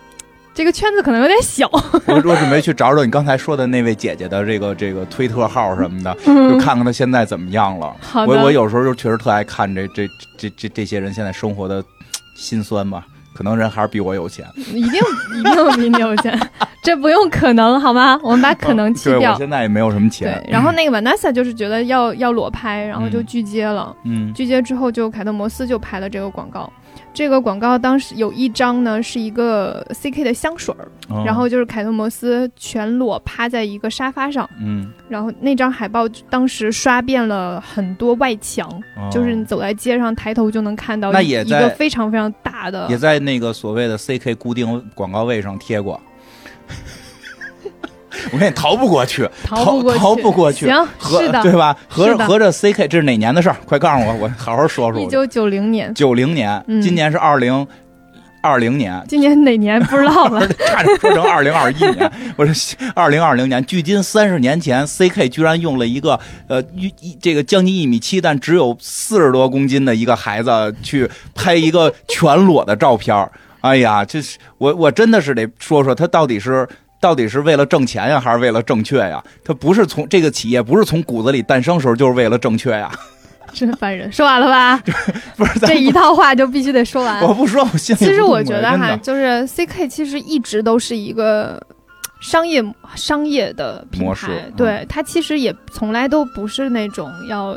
[0.53, 1.69] 这个圈子可能有点小。
[2.07, 7.95] 我我准备去找找你刚才说的那位姐姐的这个这个推特号什么的，就嗯，看看她现在怎么样了。
[8.01, 8.25] 好。
[8.27, 11.83] 我我有时候就确实特爱看这这这这这些人现在生活的
[12.37, 14.45] 辛酸吧，可能人还是比我有钱。
[14.57, 15.01] 一定
[15.39, 16.39] 一定比你有钱，
[16.83, 18.19] 这不用可能好吗？
[18.23, 19.37] 我们把可能去对我掉。
[19.37, 20.53] 现在也没有什么钱对，。
[20.53, 23.95] 然后那个 Vanessa 就是觉得要要裸拍，然后就嗯拒接了。
[24.05, 26.73] 嗯拒接之后，就凯特摩斯就拍了这个广告。
[27.15, 30.75] 这个广告当时有一张呢是一个 CK 的香水
[31.25, 39.09] 然后就是凯特摩斯全裸趴在一个沙发上，嗯，然后那张海报当时刷遍了很多外墙，哦。
[39.13, 46.01] 就是你走在街上抬头就能看到一一那也在个非常非常大的也在那个所谓的 CK 固定广告位上贴过。
[48.33, 51.77] 我跟你逃不过去，逃不，逃不过去行，是的，对吧？
[51.89, 53.57] 合着合着 CK 这是哪年的事儿？
[53.65, 55.07] 快告诉我，我好好说说一。
[55.07, 57.67] 九九零年，九零年，嗯今年是二零
[58.43, 60.47] 二零年，今年哪年不知道了。
[60.67, 62.11] 差点说成二零二一年。
[62.37, 62.55] 我说
[62.95, 73.15] 二零二零年，距今三十年前，CK 居然用了一个呃一一这个将近一米七，但只有四十多公斤的一个孩子去拍一个全裸的照片。
[73.61, 76.69] 哎呀，这是我我真的是得说说他到底是。
[77.05, 79.23] 到底是为了挣钱呀，还是为了正确呀？
[79.45, 82.91] 他不是从这个企业不是从骨子里诞生时候就是为了正确呀，
[83.53, 84.83] 真烦人，说完了吧？
[85.37, 85.59] 不是？
[85.59, 87.21] 咱这一套话就必须得说完。
[87.23, 91.61] 我不说，我心里其实我觉得哈，就是 CK 其实一直都是一个
[92.23, 92.65] 商业
[92.95, 97.55] 商业的品模式牌嗯，对它其实也从来都不是那种要。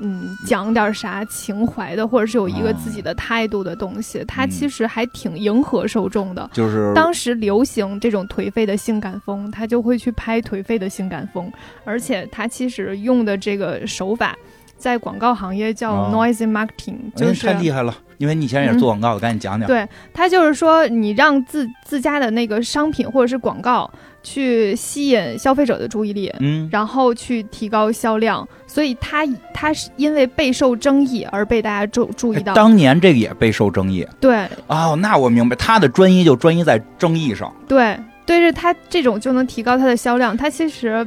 [0.00, 6.48] 嗯，讲点啥情怀的，或者是有一个自己的态度的东西，它嗯其实还挺迎合受众的。
[6.52, 11.50] 就是当时流行这种颓废的性感风，他就会去拍颓废的性感风，
[11.84, 14.36] 而且他其实用的这个手法，
[14.76, 19.66] 在广告行业叫哦 noisy marketing，、就哎是太厉害了，因为你以前也是做广告的，赶紧讲讲。
[19.66, 23.90] 对他就是说，你让自自家的那个商品或者是广告
[24.22, 32.54] 去吸引消费者的注意力，嗯，然后去提高销量，所以他他是因为备受争议而被大家注注意哎到。
[32.54, 37.52] 当年这个也备受争议对哦，那我明白，他的专一就专一在争议上。
[37.66, 41.06] 对对着他这种就能提高它的销量，它其实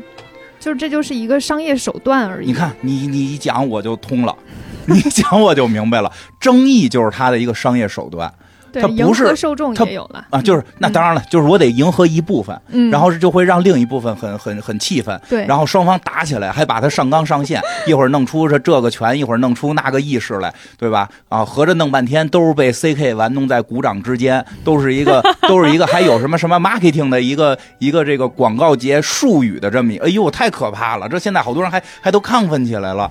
[0.59, 2.47] 就是这就是一个商业手段而已。
[2.47, 4.35] 你看，你你一讲我就通了，
[4.87, 8.42] 你一讲我就明白了，争议就是他的一个商业手段对
[8.81, 15.19] 它不是迎合受众它也有了啊，就是那当然了，就是我得迎合一部分，嗯，然后就会让另一部分很很很气愤。
[15.29, 21.09] 对，然后双方打起来，还把他上纲上线，一会儿弄出这这个拳，一会儿弄出那个意识来，对吧？
[21.29, 31.07] 啊，合着弄半天都是被 CK 玩弄在鼓掌之间，都是一个都是一个还有什么什么 marketing 的一个一个这个广告节术语的这么一，哎呦，太可怕了！
[31.07, 33.09] 这现在好多人还还都亢奋起来了，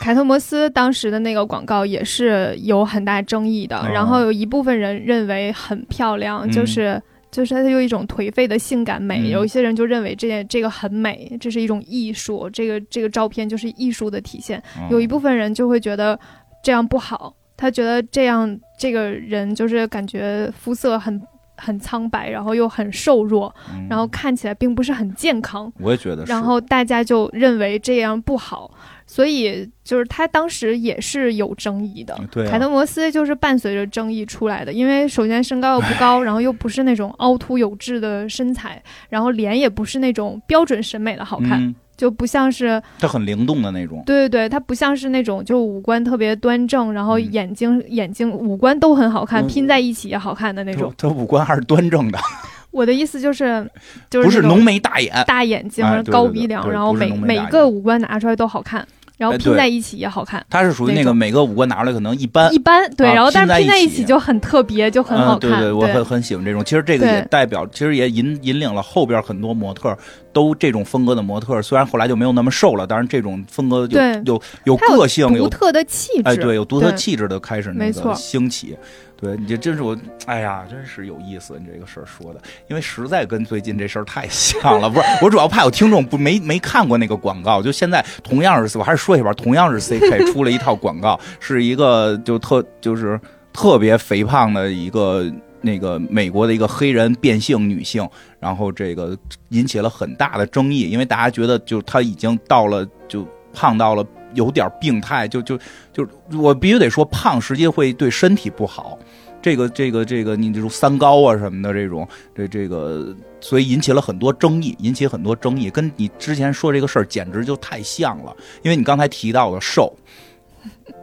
[0.00, 7.00] 凯特摩斯当时的那个广告也是有很大争议的，哦然后有一部分人认为很漂亮，嗯就是。
[7.32, 14.62] 就是它有一种颓废的性感美，嗯有一些人就认为这件这个很美，这是一种艺术，这个这个照片就是艺术的体现。
[14.76, 16.20] 嗯有一部分人就会觉得
[16.62, 21.18] 这样不好，他觉得这样这个人就是感觉肤色很
[21.64, 28.70] 很苍白，然后又很瘦弱，嗯然后看起来并不是很健康，我也觉得是，然后大家就认为这样不好，
[29.06, 32.18] 所以就是他当时也是有争议的。
[32.30, 47.32] 对啊凯特摩斯就是伴随着争议出来的，因为首先身高又不高， 然后又不是那种凹凸有致的身材，然后脸也不是那种标准审美的好看，嗯，就不像是它很灵动的那种，对对对，它不像是那种就五官特别端正，然后嗯。
[47.32, 49.46] 眼睛、眼睛五官都很好看，嗯。
[49.46, 50.92] 拼在一起也好看的那种。
[50.96, 52.18] 它它五官还是端正的，
[52.70, 53.68] 我的意思就是，
[54.10, 55.12] 就是不是浓眉大眼。
[55.26, 58.86] 大眼睛、哎对对对高鼻梁，然后每每个五官拿出来都好看，
[59.22, 60.44] 然后拼在一起也好看。
[60.50, 65.50] 它是属于那个每个五官拿出来可能一般一，般对，啊然后但是拼在一起就很特别，就很好看。
[65.50, 65.52] 嗯。
[65.52, 66.64] 对对，我很很喜欢这种。
[66.64, 69.96] 其实这个也代表，其实也引引领了后边很多模特
[70.32, 76.22] 都这种风格的模特，虽然后来就没有那么瘦了，但是这种风格有有有个性，有独特的气质。
[76.24, 78.76] 哎对，有独特气质的开始那个兴起。
[79.22, 84.90] 对，你这真是我，哎呀，真是有意思，你这个事儿说的，因为实在跟最近这事儿太 像了。
[84.90, 93.20] 不是，我主要怕有听众不没没看过那个广告，就现在同样是，我还是说一下吧，同样是 CK 出了一套广告，是一个就特就是
[93.52, 98.04] 特别肥胖的一个那个美国的一个黑人变性女性，
[98.40, 99.16] 然后这个
[99.50, 105.58] 引起了很大的争议，因为大家觉得就她已经到了就胖到了有点病态，就就
[105.92, 106.06] 就
[106.38, 108.98] 我必须得说胖，实际会对身体不好。
[109.40, 118.32] 这个这个这个，你这种三高啊什么的这种，这这个，所以引起了很多争议，引起很多争议，跟你之前说这个事儿简直就太像了。
[118.62, 119.92] 因为你刚才提到的瘦、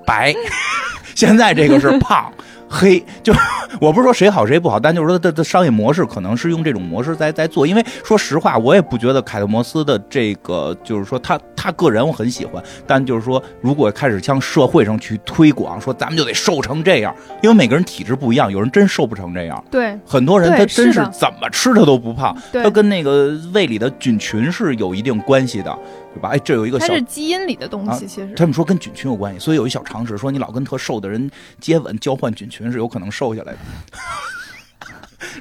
[0.06, 0.34] 白，
[1.16, 2.32] 现在这个是胖，
[2.70, 3.34] 黑， 就
[3.82, 7.66] 我不是说谁好谁不好，但就是说它的商业模式可能是用这种模式在在做。
[7.66, 19.64] 因为说实话，我也不觉得凯特摩斯的这个就是说他他个人我很喜欢，但就是说如果开始向社会上去推广，说咱们就得瘦成这样，因为每个人体质不一样，有人真瘦不成这样。
[19.72, 25.76] 对很多人他真是怎么吃他都不胖，对他，跟那个胃里的菌群是有一定关系的，
[26.20, 26.30] 对吧？
[26.30, 33.60] 哎，这有一个小它是基因里的东啊西，其实他们说跟菌群有关系，所以有一小常识，说你老跟特瘦的人接吻交换菌群是有可能瘦下来的。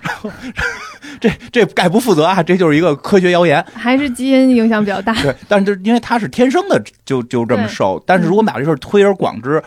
[0.02, 0.30] 然后，
[1.20, 3.64] 这这概不负责啊，这就是一个科学谣言。
[3.74, 5.12] 还是基因影响比较大。
[5.22, 9.66] 对，但是就因为他是天生的就就这么瘦，但是如果我们把这事儿推而广之，就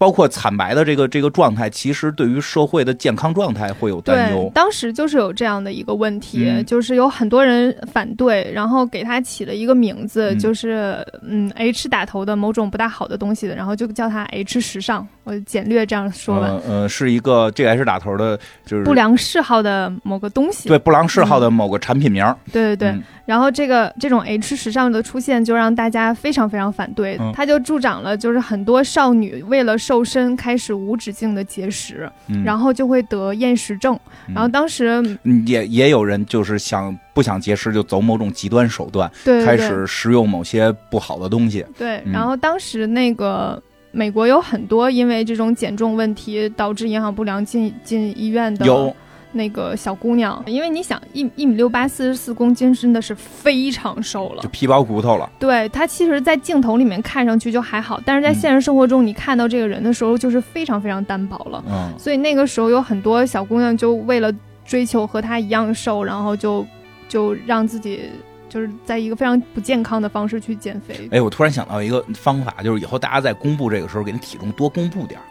[0.00, 4.50] 包括惨白的这个这个状态，其实对于社会的健康状态会有担对忧，。
[4.54, 20.66] 当时就是有这样的一个问题，嗯就是有很多人反对，然后给他起了一个名字，嗯就是嗯 H 打头的某种不大好的东西的，然后就叫它 H 时尚，我简略这样说吧，呃呃，是一个这个 H 打头的，就是不良嗜好的某个东西。
[20.70, 22.34] 对不良嗜好的某个产品名儿。
[22.50, 27.30] 对对对嗯然后这个这种 H 时尚的出现，就让大家非常非常反对，嗯。
[27.32, 32.42] 它就助长了就是很多少女为了瘦身开始无止境的节食，嗯。
[32.42, 33.96] 然后就会得厌食症。
[34.26, 34.34] 嗯。
[34.34, 39.46] 然后当时嗯也也有人就是想不想节食就走某种极端手段，对对对。
[39.46, 41.64] 开始食用某些不好的东西。
[41.78, 42.10] 对，嗯。
[42.10, 43.62] 然后当时那个
[43.92, 48.92] 美国有很多因为这种减重问题导致营养不良进进医院的有
[49.32, 64.32] 那个小姑娘，因为你想一一米六八四十四公斤真的是非常瘦了就，皮包骨头了，对她其实，在镜头里面看上去就还好，但是在嗯现实生活中你看到这个人的时候就是非常非常单薄了，嗯，所以那个时候有很多小姑娘就为了
[64.64, 66.66] 追求和她一样瘦，然后就
[67.08, 68.10] 就让自己。
[68.48, 75.22] 就是在一个非常不健康的方式去减肥，哎，我突然想到一个方法，就是以后大家在公布这个时候，给你体重多公布点儿。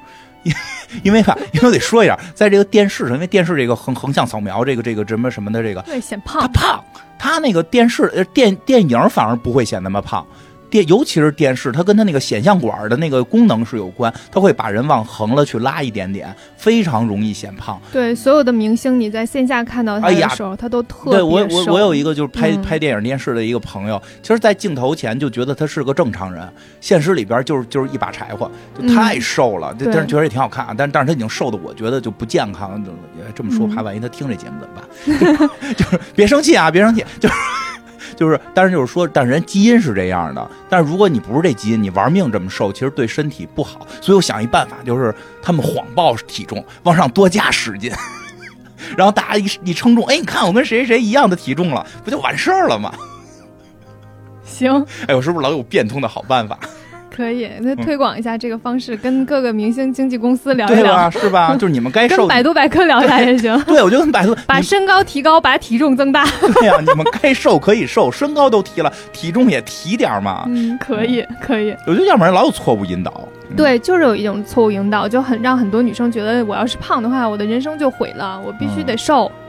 [0.44, 0.54] 因
[1.04, 6.84] 因为吧，因为我得说一下，在这个电视上，因为电视这个横横向扫描，这个这个什么什么的这个，对，显胖他胖，
[7.18, 10.26] 他那个电视呃电电影反而不会显那么胖。
[10.70, 17.80] 电尤其是电视，它跟它那个显像管的那个功能是有关，它会把人往横了去拉一点点，非常容易显胖。
[17.92, 26.48] 对，所有的明星，你在线下看到他的时候，他都特别对我我我有一个就是拍、嗯拍电影电视的一个朋友，其实，在镜头前就觉得他是个正常人，
[26.82, 28.50] 现实里边就是就是一把柴火，
[28.94, 29.76] 太瘦了。
[29.80, 32.84] 但是确实也挺好看啊，但但是他已经瘦的，我觉得就不健康。
[32.84, 35.50] 就也这么说，嗯怕万一他听这节目怎么办？
[35.76, 37.36] 就是别生气啊，别生气，就是。
[38.16, 40.52] 就是，但是就是说，但是人基因是这样的。
[40.70, 43.86] 但是如果你不是这基因，你玩命这么瘦，其实对身体不好。
[44.02, 47.92] 所以我想一办法，就是他们谎报体重，往上多加十斤，
[48.98, 52.94] 然后大家一一称重，哎，你看我跟谁谁谁一样的体重了，不就完事儿了吗？
[54.44, 56.60] 行，哎，我是不是老有变通的好办法？
[57.16, 60.90] 可以，那推广一下这个方式，跟各个明星经纪公司聊一对吧？
[60.90, 61.56] 聊，是吧？
[61.60, 63.58] 就是你们该瘦跟，百度百科聊一下也行。
[63.66, 66.26] 对我就跟百度， 把身高提高，把体重增大。
[66.56, 70.44] 对呀、你们该瘦可以瘦，身高都提了，体重也提点儿嘛。
[70.48, 71.76] 嗯，可以，可以。
[71.86, 73.28] 我觉得要不然老有错误引导。
[73.50, 79.49] 嗯，对，就是有一种错误引导，就很让很多女生觉得，我要是胖的话，我的人生就毁了，我必须得瘦，嗯，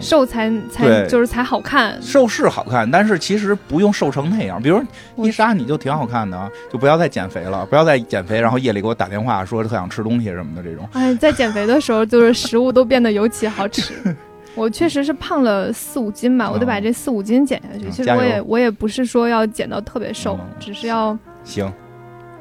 [0.00, 2.00] 瘦才才就是才好看。
[2.02, 4.60] 瘦是好看，但是其实不用瘦成那样。
[4.60, 4.82] 比如
[5.14, 10.88] 我伊莎，你就挺好看的，就不要再减肥了，不要再减肥，然后夜里给我打电话说特想吃东西什么的这种。
[10.92, 13.94] 哎，在减肥的时候，就是食物都变得尤其好吃。
[14.54, 17.86] 我确实是胖了四五斤吧，我得把这四五斤减下去。
[17.86, 21.72] 嗯其实我也我也不是说要减到特别瘦，嗯只是要行，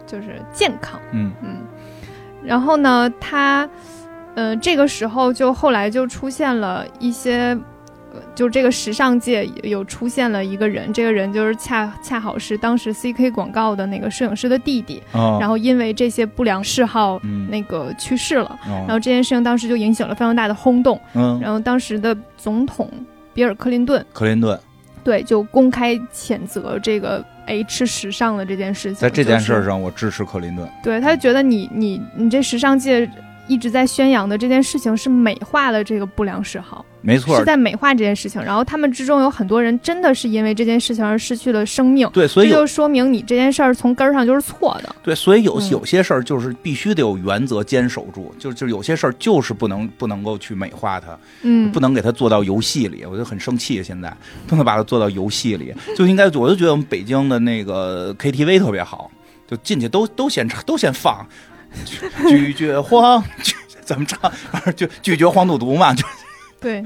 [0.06, 1.00] 就是健康。
[1.14, 1.60] 嗯嗯，
[2.44, 3.70] 然后呢，他，
[4.36, 7.58] 呃，这个时候就后来就出现了一些，
[8.14, 17.20] 呃就这个时尚界有出现了一个人，这个人就是恰恰好是当时 CK 广告的那个摄影师的弟弟，嗯，然后因为这些不良嗜好。
[17.24, 22.90] 嗯，那个去世了，然然后这件事情当时就引起了非常大的轰动，嗯，然后当时的总统
[23.34, 24.60] 比尔·克林顿克林顿
[25.04, 30.68] 对就公开谴责这个 H 时尚的这件事情，在这件事就是上，我支持克林顿。
[30.84, 33.10] 对，他就觉得你你你这时尚界
[33.52, 38.42] 一直在宣扬的这件事情是美化了这个不良嗜好，没错是，在美化这件事情。
[38.42, 44.96] 然后他们之中有很多人真的是因为这件事情而失去了生命，对，所以这就说明你这件事儿从根儿上就是错的。
[45.04, 53.84] 对，所以有嗯有些事儿就是必须得有原则坚守住，就就有些事儿就是不能不能够去美化它，嗯不，能给它做到游戏里，我就很生气。
[53.84, 54.16] 现在
[54.48, 59.12] 不能把它做到游戏里，就应该我就觉得我们北京的那个 KTV 特别好，
[59.48, 61.28] 就进去都都先唱都先放，
[62.28, 64.32] 拒绝黄，拒怎么唱？
[64.52, 66.06] 反正就拒绝黄赌毒嘛，就
[66.60, 66.84] 对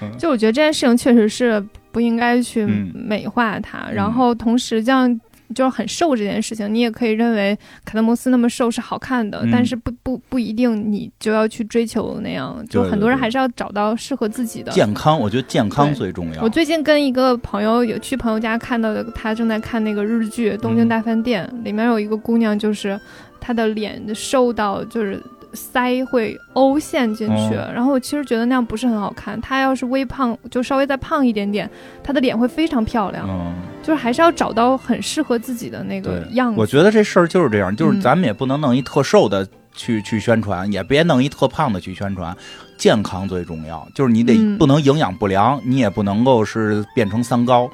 [0.00, 3.88] 嗯，就我觉得这件事情确实是不应该去嗯美化它。
[3.92, 5.20] 然后同时，这样
[5.54, 14.70] 就是很瘦这件事情，你也可以认为凯特摩斯那么瘦是好看的，嗯但是不不不一定你就要去追求那样，就很多人还是要找到适合自己的。
[14.72, 16.42] 健康，我觉得健康最重要。
[16.42, 23.00] 我最近跟一个朋友有去朋友家看到的，他正在看那个日剧《东京大饭店》，里面有一个姑娘，就是
[23.40, 25.22] 她的脸瘦到就是
[25.54, 29.40] 腮会凹陷进去，哦然后我其实觉得那样不是很好看。
[29.40, 31.68] 他要是微胖，就稍微再胖一点点，
[32.02, 33.26] 他的脸会非常漂亮。
[33.28, 36.60] 嗯，就是还是要找到很适合自己的那个样子。
[36.60, 42.36] 我觉得这事儿就是这样，就是嗯咱们也不能弄一特瘦的去去宣传，也别弄一特胖的去宣传。
[42.76, 47.68] 健康最重要，就是你得嗯不能营养不良，你也不能够是变成三高，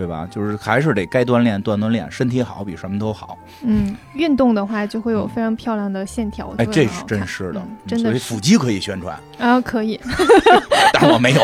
[0.00, 0.26] 对吧？
[0.30, 3.36] 就是还是得该锻炼锻锻炼，身体好比什么都好。
[3.62, 6.54] 嗯，运动的话就会有非常漂亮的线条。
[6.56, 8.18] 哎，这是真是的嗯，真所以的。
[8.18, 10.00] 腹肌可以宣传，啊可以，
[10.94, 11.40] 但我没有。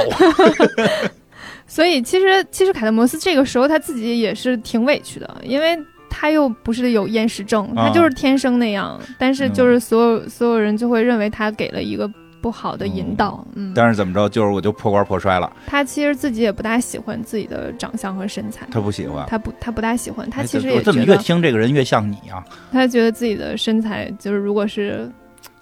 [1.68, 5.78] 所以其实其实凯特摩斯这个时候他自己也是挺委屈的，因为
[6.08, 12.10] 他又不是有厌食症，啊他就是天生那样，但是就是所有所有人就会认为他给了一个
[12.46, 15.52] 不好的引导，嗯，但是怎么着，就是我就破罐破摔了。
[15.66, 18.64] 他其实自己也不大喜欢自己的长相和身材。
[18.70, 19.26] 他不喜欢。
[19.28, 20.30] 他不，他不大喜欢。
[20.30, 22.44] 他哎其实我怎么越听这个人越像你啊？
[22.70, 25.10] 他觉得自己的身材就是，如果是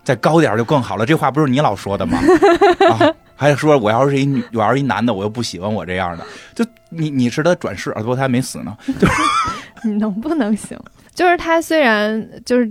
[0.03, 1.07] 再高点就更好了。
[1.07, 2.19] 这话不是你老说的吗？
[2.93, 3.01] 啊，
[3.35, 6.27] 还说我要是一女，我要是一男的，我又不喜欢我这样的。
[6.55, 8.77] 就你你是他转世，啊，不过他还没死呢。
[9.01, 9.15] 就 是
[9.89, 10.79] 你能不能行？
[11.15, 12.71] 就是他虽然就是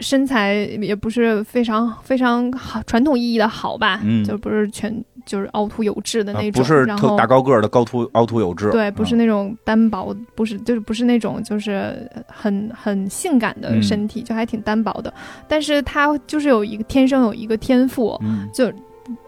[0.00, 15.12] 身材也不是非常非常好，传统意义的好吧，嗯就不是全就是凹凸有致的啊那种，不是特大高个儿的高凸凹凸有致，对，不是嗯那种单薄，不是就是不是那种就是很很性感的嗯身体，就还挺单薄的。
[15.46, 18.72] 但是他就是有一个天生有一个天赋，嗯就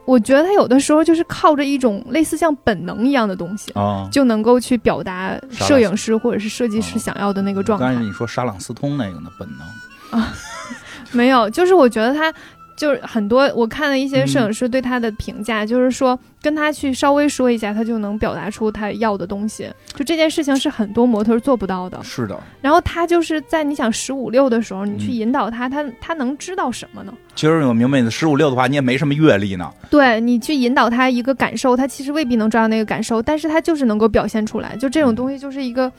[0.04, 3.72] 我觉得他有的时候就是靠着一种类似像本能一样的东西。
[3.72, 4.08] 啊。
[4.12, 7.96] 就能够去表达摄影师或者是设计师哦想要的那个状态刚。
[7.96, 9.66] 才你说沙朗斯通那个呢，本能
[11.12, 12.32] 没有，就是我觉得他
[12.74, 19.70] 就是很多，我看了一些嗯摄影师对他的评价，就是说跟他去稍微说一下，他就能表达出他要的东西。
[19.94, 22.02] 就这件事情是很多模特做不到的。
[22.02, 22.40] 是的。
[22.62, 27.12] 然后他就是在你想十五六的时候，你去嗯引导他，他他能知道什么呢？
[27.34, 29.70] 其实我明白，十五六的话，你也没什么阅历呢。
[29.90, 34.74] 对你去引导他一个感受，他其实未必能抓到那个感受，但是他就是能够表现出来。
[34.76, 35.92] 就这种东西，就是一个，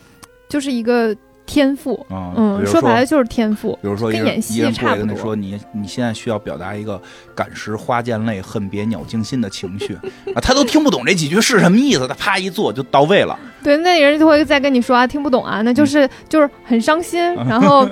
[0.50, 1.16] 就是一个
[1.46, 2.06] 天赋。
[2.10, 3.78] 啊，嗯，说白了就是天赋。
[3.82, 7.02] 比如说跟演戏差不多说，你你现在需要表达一个
[7.36, 9.94] 感时花溅泪、恨别鸟惊心的情绪
[10.36, 13.38] 啊，他都听不懂这几句是什么意思，他啪一做就到位了。
[13.64, 17.88] 对，那人就会再跟你说啊，听不懂啊，那嗯就是、就是很伤心，然后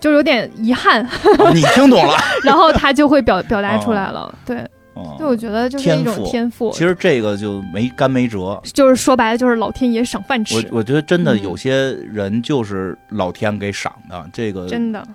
[0.00, 2.16] 就有点遗憾，啊你听懂了。
[2.44, 4.32] 然后他就会表表达出来了。
[4.44, 4.64] 对，
[4.96, 8.60] 哦就我觉得就是一种天赋，其实这个就没干没辙。
[8.64, 15.06] 就是说白了就是老天爷赏饭吃，我觉得真的嗯有些人就是老天给赏的，这个真的。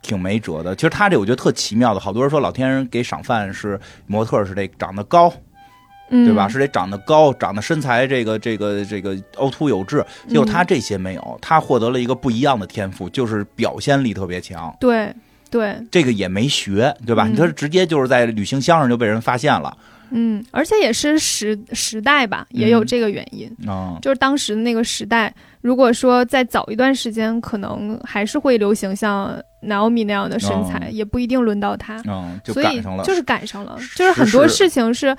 [0.00, 0.74] 挺没辙的。
[0.74, 5.30] 其实他这我觉得特奇妙的，好多人说老天给赏饭是模特是得长得高，
[6.08, 6.48] 嗯，对吧？
[6.48, 10.02] 是得长得高，长得身材这个这个这个凹凸有致。
[10.26, 14.74] 结果他嗯这些没有，他获得了一个不一样的天赋，就是表现力特别强。
[14.80, 15.12] 对
[15.50, 17.26] 对，这个也没学，对吧？
[17.26, 17.34] 嗯。
[17.34, 19.76] 他直接就是在旅行箱上就被人发现了。
[20.10, 23.46] 嗯，而且也是时时代吧，也有嗯这个原因。
[23.68, 30.88] 啊、就是当时那个时代，如果说再早一段时间，可能还是会流行像 Naomi 那样的身材，哦。
[30.90, 32.02] 也不一定轮到她。
[32.06, 35.14] 嗯，就所以赶上了，就是赶上了，就是很多事情是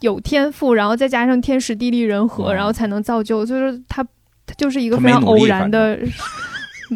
[0.00, 2.54] 有天赋，然后再加上天时地利人和，哦。
[2.54, 4.04] 然后才能造就，就是他
[4.46, 5.98] 他就是一个非常偶然的，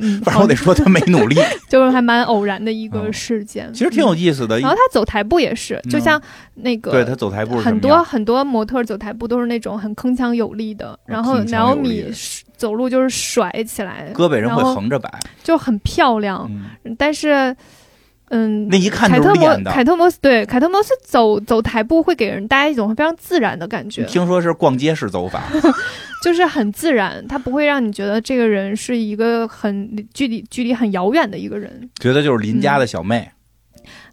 [0.02, 1.36] 嗯，反正我得说他没努力，
[1.68, 3.72] 就是还蛮偶然的一个哦事件。
[3.72, 4.58] 其实挺有嗯意思的。
[4.60, 6.22] 然后他走台步也是，就嗯像
[6.54, 15.08] 那个对他走台步很多很多模特走台步都是那种很铿锵有力的，然后铿锵有力 Naomi 走路就是甩起来，胳膊人会然后横着摆，
[15.44, 16.50] 就很漂亮。
[16.84, 17.54] 嗯，但是，
[18.30, 19.56] 嗯，那一看凯特摩。
[19.64, 25.42] 凯特摩斯对凯特摩斯走走台步会给人带来一种非常自然的感觉，听说是逛街式走法，
[26.22, 33.30] 就是很自然，他不会让你觉得这个人是一个很距离距离很遥远的一个人，觉得就是邻家的小妹，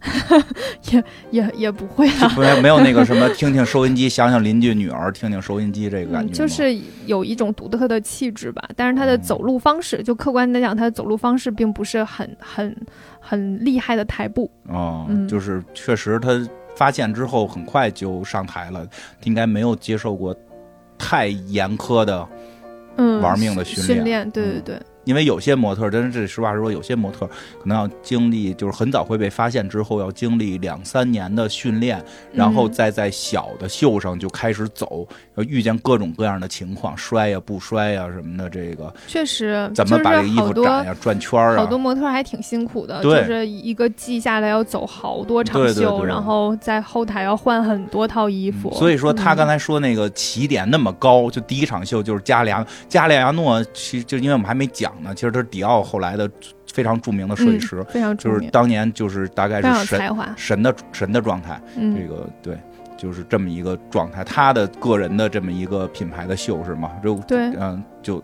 [0.92, 2.32] 也也也不会啊。
[2.38, 12.76] 没有没有那个什么 听听收音机，想想邻居女儿，听听收音机这个感觉嗯，就是有一种独特的气质吧，但是他的哦走路方式，就客观来讲，他的走路方式并不是很很
[13.20, 14.50] 很厉害的台步。
[14.68, 16.30] 哦，嗯就是确实他
[16.76, 18.86] 发现之后很快就上台了，
[19.24, 20.34] 应该没有接受过
[20.98, 22.26] 太严苛的
[22.96, 32.72] 嗯，玩命的训练训练，对对嗯对，因为有些模特，真是实话实说，有些模特可能要经历，就是很早会被发现之后，要经历两三年的训练，然后嗯。
[32.76, 48.72] 再在小的秀上就开始走，要遇见各种各样的情况，摔呀、不摔呀、什么的，这个确实怎么把这个衣服展呀、转圈儿啊，好多模特儿还挺辛苦的，对就是一个季下来要走好多场对对秀，对然后在后台要换很多套衣服。
[48.74, 56.30] 所以说他嗯刚才说那个起点那么高，就第一场秀就是加利亚加利亚诺，其实就因为我们还没讲呢，其实他是迪奥后来的
[56.72, 60.16] 非常著名的设计师，嗯非常著就是，当年就是大概是神。
[60.36, 62.56] 神的神的状态，这嗯，个对。
[62.96, 66.90] 就是这么一个状态，他的个人的这么一个品牌的秀是吗？
[67.02, 68.22] 就对嗯，就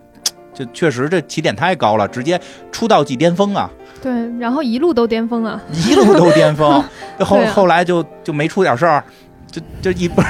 [0.53, 2.39] 就确实这起点太高了，直接
[2.71, 3.69] 出道即巅峰啊，
[4.01, 5.61] 对，然后一路都巅峰啊。
[5.71, 6.83] 一路都巅峰，
[7.19, 9.03] 后啊后来就就没出点事儿，
[9.47, 10.27] 就就一不是，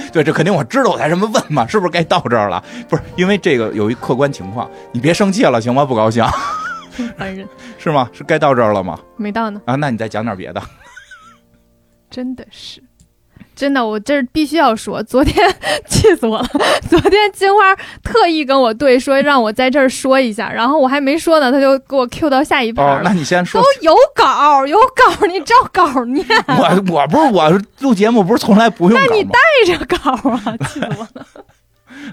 [0.12, 2.62] 对，这肯定我知道，我才这么问嘛，是不是该到这儿了？
[2.88, 5.84] 不是，因为这个有一客观情况，你别生气了，行吗？
[5.84, 6.24] 不高兴
[7.16, 8.08] 烦人， 是吗？
[8.12, 8.98] 是该到这儿了吗？
[9.16, 10.62] 没到呢，啊，那你再讲点别的。
[12.10, 12.82] 真的是。
[13.54, 15.48] 真的，我这儿必须要说，昨天
[15.86, 16.48] 气死我了。
[16.88, 23.02] 昨天金花特意跟我对说，让我在这儿说一下，然后我还没说呢，他就给我 Q 到下一盘哦，了。
[23.04, 23.66] 那你先说都。
[23.82, 29.24] 有稿，有稿，你照稿念，我我不是我录节目不是从来不用那你？
[29.24, 31.26] 带着稿啊，气死我了。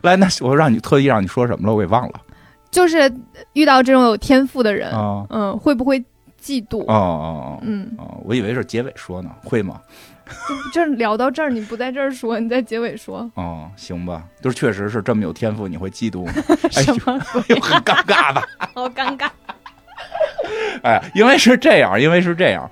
[0.04, 2.14] 来，那我让你特意让你说什么了，我给忘了。
[2.70, 3.12] 就是
[3.54, 6.00] 遇到这种有天赋的人，哦嗯，会不会
[6.42, 6.82] 嫉妒？
[6.88, 9.82] 哦哦嗯，哦，我以为是结尾说呢，会吗？
[10.74, 16.34] 这 聊到这儿，你不在这儿说，你在结尾说哦，行吧，就是确实是这么有天赋，你会嫉妒吗？
[16.76, 18.44] 哎什呦，么 哎呦，很尴尬吧？
[18.74, 19.30] 好尴尬。
[20.84, 22.70] 哎，因为是这样，因为是这样。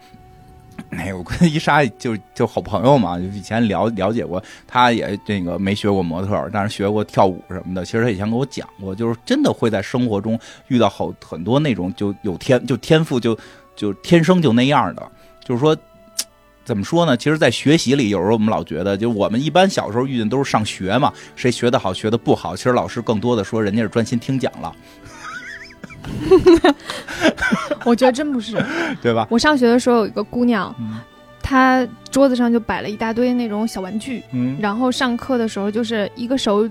[0.91, 7.85] 哎，我跟伊莎就就好朋友嘛，就以前了了解过，他也这个没学过模特，但是学过跳舞什么的。
[7.85, 10.39] 其实他以前跟我讲过，就是真的会在生活中
[10.69, 13.37] 遇到好很多那种就有天就天赋就
[13.75, 15.11] 就天生就那样的，
[15.43, 15.77] 就是说。
[16.69, 17.17] 怎么说呢？
[17.17, 22.55] 其实，在学习里，有时候我们老觉得，就我们一般小时候遇见都是上学嘛，谁学得好，学得不好。
[22.55, 24.71] 其实老师更多的说，人家是专心听讲了，
[27.83, 28.63] 我觉得真不是。
[29.01, 29.25] 对吧？
[29.31, 30.99] 我上学的时候有一个姑娘，嗯
[31.41, 36.69] 她桌子上就摆了一大堆那种小玩具，嗯然后上课的时候就是一个手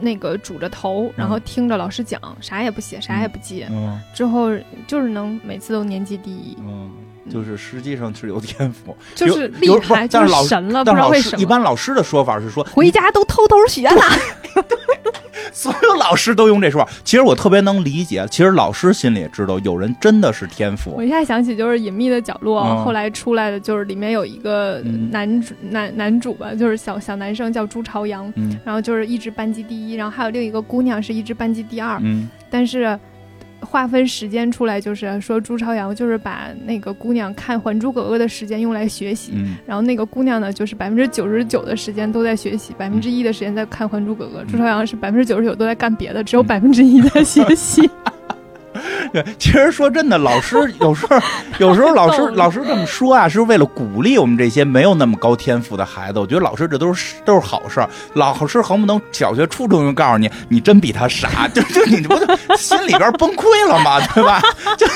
[0.00, 4.48] 那个拄着头，然后听着老师讲，啥也不写，啥也不记，嗯之后
[4.86, 6.90] 就是能每次都年级第一，嗯，
[7.30, 11.36] 就是实际上是有天赋，就是厉害，就但是老神了，不但是老知道为什么。
[11.38, 14.02] 师一般老师的说法是说，回家都偷偷学了。
[15.52, 16.90] 所有老师都用这说法。
[17.04, 21.04] 其实我特别能理解，其实老师心里也知道，有人真的是天赋我。
[21.04, 32.98] 一下想起就是《隐秘的角落》嗯后来出来的，就是里面有一个嗯男主、男男主吧，就是小小男生叫朱朝阳，嗯然后就是一直班级第一，然后还有另一个姑娘是一直班级第二，嗯但是
[33.66, 39.32] 划分时间出来，就是说朱朝阳就是把那个姑娘看《还珠格格》的时间用来学习。
[39.34, 44.42] 嗯然后那个姑娘呢，就是百分之九十九的时间都在学习，百分之一的时间在看《还珠格格》。
[44.46, 47.82] 朱朝阳是百分之九十九都在干别的，只有嗯百分之一在学习。
[49.12, 51.16] 对， 其实说真的，老师 有时候
[51.58, 56.18] 有时候老师老师这么说啊，是为了鼓励我们这些没有那么高天赋的孩子。
[56.18, 57.88] 我觉得老师这都是都是好事儿。
[58.14, 64.00] 老师横不能小学、初中就告诉你，你真比他傻，就 就你不就心里边崩溃了吗？
[64.14, 64.40] 对吧？
[64.76, 64.86] 就。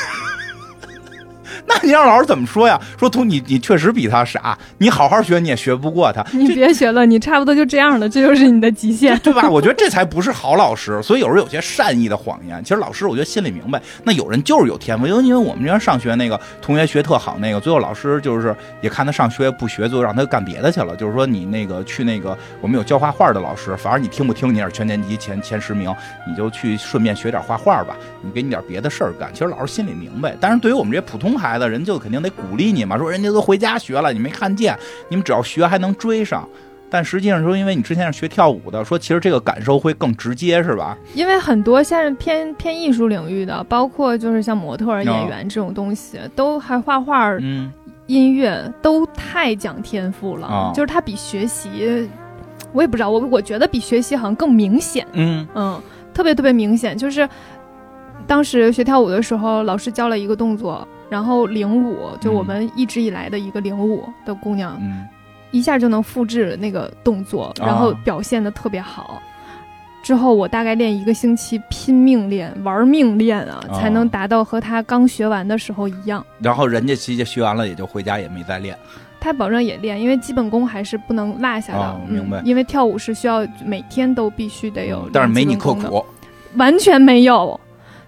[1.71, 2.79] 那你让老师怎么说呀？
[2.99, 9.17] 说图你你确实比他傻，你好好学你也学不过他，你别学了，你差不多就这样了，这就是你的极限。
[9.21, 9.49] 对吧？
[9.49, 11.01] 我觉得这才不是好老师。
[11.03, 20.97] 所以有时候有些善意的谎言，其实老师我觉得心里明白，那有人就是有天赋，因为因为我们这边上学那个同学学特好，那个最后老师就是也看他上学不学，最后让他干别的去了。
[20.97, 25.95] 就是说你那个去那个我们有教画画的老师，反正你听不听，你也是全年级前前十名，
[26.27, 29.31] 你就去顺便学点画画吧，你给你点别的事儿干。
[29.33, 36.49] 其实老师心里明白，但是对于我们这些普通孩子，人就肯定得鼓励你嘛，说人家都回家学了，你没看见，你们只要学还能追上。
[36.93, 40.99] 但实际上说，因为你之前是学跳舞的，说其实这个感受会更直接，是吧？
[41.15, 47.31] 因为很多现在偏偏艺术领域的，包括就是像模特演员这种东西，都还画画
[48.07, 50.49] 音乐，都太讲天赋了。
[50.49, 52.09] 哦就是它比学习，
[52.73, 55.07] 我也不知道，我我觉得比学习好像更明显。
[55.13, 55.81] 嗯嗯，
[56.13, 57.29] 特别特别明显，就是
[58.27, 65.07] 当时学跳舞的时候，老师教了一个动作，然后领舞，就我们一直以来的一个领舞的姑娘，嗯
[65.51, 69.21] 一下就能复制那个动作，啊然后表现的特别好。
[70.03, 76.25] 之后我大概练一个星期，拼命练，玩命练啊，啊才能达到和她刚学完的时候一样。
[76.39, 78.75] 然后人家直接学完了，也就回家也没再练。
[79.19, 81.81] 他保证也练，因为基本功还是不能落下的。
[81.81, 86.03] 哦明白嗯，因为跳舞是需要每天都必须得有，但是没你刻，苦。
[86.57, 87.61] 完全没有。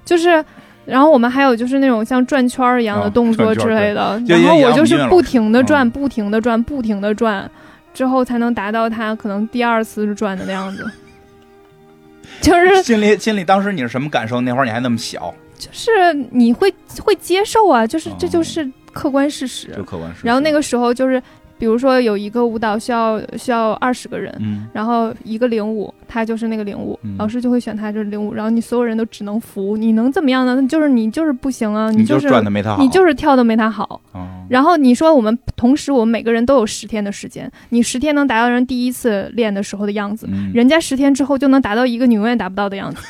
[0.06, 0.42] 就是
[0.84, 7.50] 然后我们还有就是那种像转圈儿一样的啊动作之类的，就然后我就是不停的转，嗯不停的转，不停的转，
[7.94, 10.84] 之后才能达到他可能第二次是转的那样子。
[12.40, 14.40] 就是心里心里当时你是什么感受？
[14.40, 15.90] 那会儿你还那么小，就是
[16.30, 19.68] 你会会接受啊，就是这哦就是客观事实。
[19.76, 20.26] 就客观事实。
[20.26, 21.22] 然后那个时候就是，
[21.62, 30.60] 比如说有一个舞蹈需要需要二十个人，嗯，然后一个领舞，他就是那个领舞，嗯老师就会选他就是领舞，然后你所有人都只能服，你能怎么样呢？
[30.66, 34.00] 就是你就是不行啊，你就是转的没他好，你就是跳的没他好。
[34.10, 43.00] 哦然后你说我们同时我们每个人都有十天的时间，你十天能达到人第一次练的时候的样子，嗯人家十天之后就能达到一个你永远达不到的样子，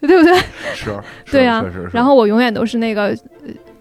[0.00, 0.34] 对不对？
[0.74, 0.86] 是，
[1.26, 1.62] 是对呀。
[1.92, 3.14] 然后我永远都是那个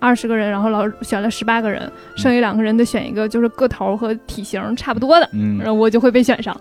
[0.06, 6.56] 二十个人，然后老师选了十八个人，剩下两个人得选一个就是个头和体型差不多的，嗯然后我就会被选上，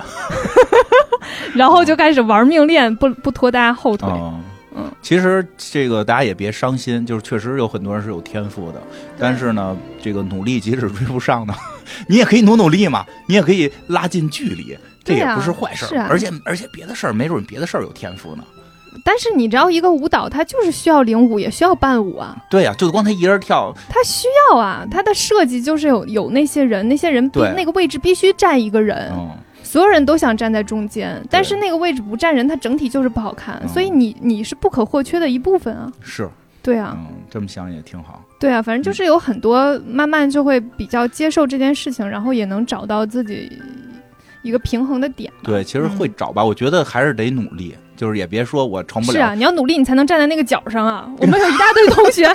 [1.54, 4.08] 然后就开始玩命练，不不拖大家后腿。
[4.08, 4.40] 哦，
[4.74, 8.82] 嗯，其实这个大家也别伤心，就是确实有很多人是有天赋的，
[9.18, 11.54] 但是呢，这个努力即使追不上呢，
[12.08, 16.06] 你也可以努努力嘛，你也可以拉近距离，这也不是坏事儿。
[16.08, 18.44] 而且而且别的事儿，没准别的事儿有天赋呢。
[19.04, 29.30] 但是你知道，一个舞蹈它就是需要领舞，也需要伴舞啊，对呀、就光他一人跳，它需要啊，它的设计就是有有那些人，那些人必那个位置必须站一个人，嗯，
[29.62, 33.68] 所有人都想站在中间，但是那个位置不站人，它整体就是不好看，嗯。
[33.68, 35.92] 所以你你是不可或缺的一部分啊。
[36.00, 36.28] 是，
[36.62, 38.22] 对啊，嗯，这么想也挺好。
[38.40, 43.52] 对啊，反正就是有很多慢慢就会比较接受这件事情，然后也能找到自己
[44.42, 45.30] 一个平衡的点。
[45.42, 49.18] 对，其实会找吧，我觉得还是得努力，就是也别说我成不了。
[49.18, 51.08] 是啊，你要努力，你才能站在那个角上啊！
[51.18, 52.26] 我们有一大堆同学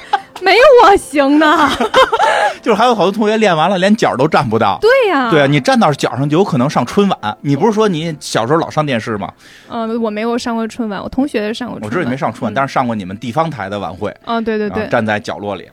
[0.41, 1.69] 没有我行呢。
[2.61, 4.77] 就是还有好多同学练完了连脚都站不到。
[4.81, 7.37] 对呀、对啊，你站到脚上就有可能上春晚。
[7.41, 9.31] 你不是说你小时候老上电视吗？
[9.69, 11.89] 嗯、我没有上过春晚，我同学上过春晚。
[11.89, 15.69] 我知道你没上春晚，嗯但是上过你们地方台的晚会，啊，对对对，啊站在角落里。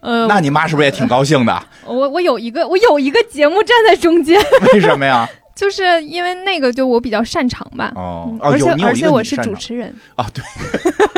[0.00, 1.62] 呃，那你妈是不是也挺高兴的？
[1.84, 4.40] 我我有一个我有一个节目站在中间，
[4.72, 5.28] 为什么呀？
[5.58, 7.92] 就是因为那个就我比较擅长吧。
[7.96, 10.44] 嗯，哦哦，而且而且我是主持人，啊，对，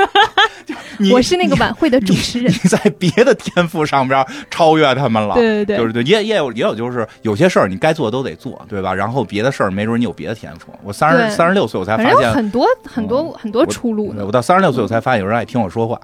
[1.13, 2.57] 我是那个晚会的主持人你。
[2.71, 5.35] 在别的天赋上边超越他们了。
[5.35, 8.95] 对对对，就是对，也也有也有，就是有些事儿你该做都得做，对吧？
[8.95, 10.73] 然后别的事儿没准你有别的天赋。
[10.83, 14.33] 我三十三十六岁我才发现，很多很多很多出路呢我。
[14.33, 16.01] 到三十六岁我才发现有人爱听我说话，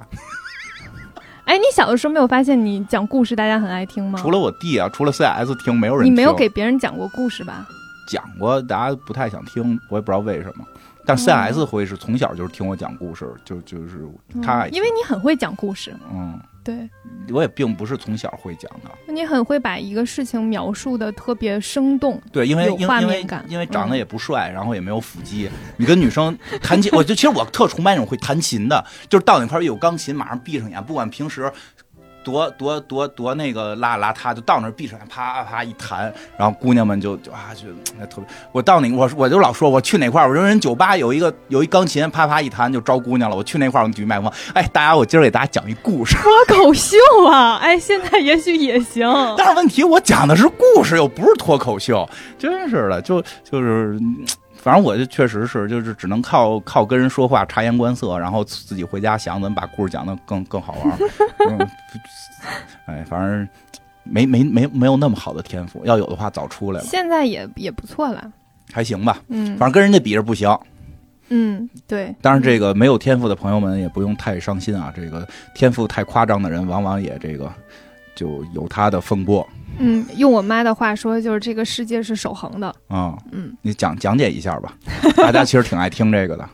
[1.46, 4.18] 哎，你小的时候没有发现你讲故事大家很爱听吗？
[4.20, 7.66] 除了我弟啊，除了 CS 听，没有人你没有给别人讲过故事吧？
[8.06, 10.64] 讲过，大家不太想听，我也不知道为什么。
[11.08, 14.08] 但哦 CS 会是从小就是听我讲故事，就就是
[14.42, 16.88] 他嗯因为你很会讲故事，嗯，对
[17.32, 22.20] 我也并不是从小会讲的，你很会把一个事情描述的特别生动。
[22.32, 31.48] 对，因为有因为因为画面感因为长得嗯也不帅，然后也没有腹肌，你跟女生弹琴， 我就其实我特崇拜那种会弹琴的，就是到那块儿有钢琴，马上闭上眼，不管平时。
[32.26, 38.26] 多多多多那个邋邋遢，就到那儿闭上眼，啪啪啪一弹，然后姑娘们就就啊就那特别。
[38.50, 43.36] 我到哪我我就老说，我去哪块儿，我说人酒吧有一个有一钢琴，啪啪一弹就招姑娘了。
[43.36, 46.16] 我去那块儿，我举麦克风，哎，大家，我今儿给大家讲一故事。
[46.16, 46.96] 脱口秀
[47.30, 47.58] 啊！
[47.62, 49.06] 哎，现在也许也行。
[49.38, 54.26] 但是问题，我讲的是故事，又不是脱口秀，真是的，就就是，嗯
[54.66, 60.98] 反正我就确实是，就是只能靠靠跟人说话，察言观色，然后自己回家想怎么把故事讲得更更好玩儿。
[61.48, 61.68] 嗯，
[62.86, 63.48] 哎，反正
[64.02, 68.32] 没没没没有那么好的天赋，要有的话早出来了，现在也也不错了。
[68.72, 69.22] 还行吧。
[69.28, 70.52] 嗯反正跟人家比着不行。
[71.28, 74.92] 嗯，对，当然，这个没有天赋的朋友们也不用太伤心啊。
[74.96, 77.52] 这个天赋太夸张的人，往往也这个
[78.16, 79.46] 就有他的风波
[79.78, 82.74] 嗯，用我妈的话说，就是这个世界是守恒的。
[82.88, 83.14] 啊。
[83.30, 84.72] 嗯，你讲讲解一下吧，
[85.18, 86.48] 大家其实挺爱听这个的。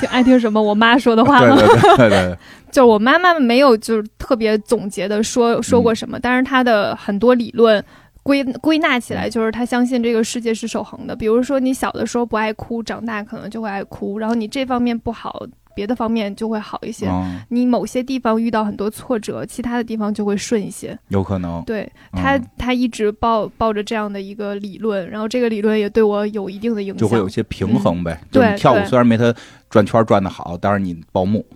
[0.00, 1.56] 就爱听什么我妈说的话吗？
[1.58, 2.38] 对对对对对，
[2.70, 7.84] 就是我妈妈没有就是特别总结的说说过什么，但是她的很多理论
[8.22, 11.16] 归归纳起来，就是她相信这个世界是守恒的。
[11.16, 15.44] 比如说你小的时候不爱哭，长大可能就会爱哭，然后你这方面不好，
[15.78, 17.06] 别的方面就会好一些。
[17.06, 20.98] 嗯，你某些地方遇到很多挫折，其他的地方就会顺一些。
[21.06, 21.62] 有可能。
[21.64, 26.96] 对他，嗯他一直抱抱着这样的一个理论，然后这个理论也对我有一定的影响。
[26.96, 28.18] 就会有一些平衡呗。
[28.20, 29.32] 嗯就是你跳舞对对虽然没他
[29.70, 31.46] 转圈转的好，但是你报幕，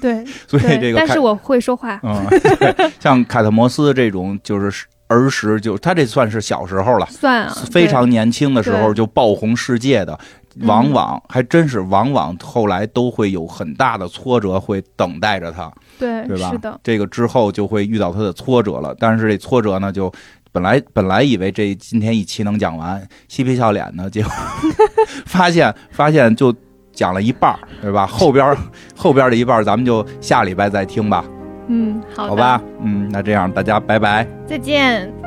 [0.00, 1.98] 对 所以，这个但是我会说话。
[2.06, 2.24] 嗯，
[3.00, 10.18] 像凯特摩斯这种就是儿时就他这算是小时候了，算啊，非常年轻的时候就爆红世界的。
[10.60, 16.50] 嗯往往还真是，往往后来都会有很大的挫折会等待着他，对对吧？
[16.52, 20.12] 是的，这个之后就会遇到他的挫折了，但是这挫折呢，就
[20.52, 24.30] 本来本来以为这今天一期能讲完，嬉皮笑脸的， 结果
[25.24, 26.54] 发现发现就
[26.92, 28.04] 讲了一半儿，对吧？
[28.10, 28.54] 后边
[28.94, 31.24] 后边的一半咱们就下礼拜再听吧，
[31.68, 32.62] 嗯，好，好吧？
[32.82, 34.26] 嗯，那这样大家拜拜。
[34.46, 35.21] 再见。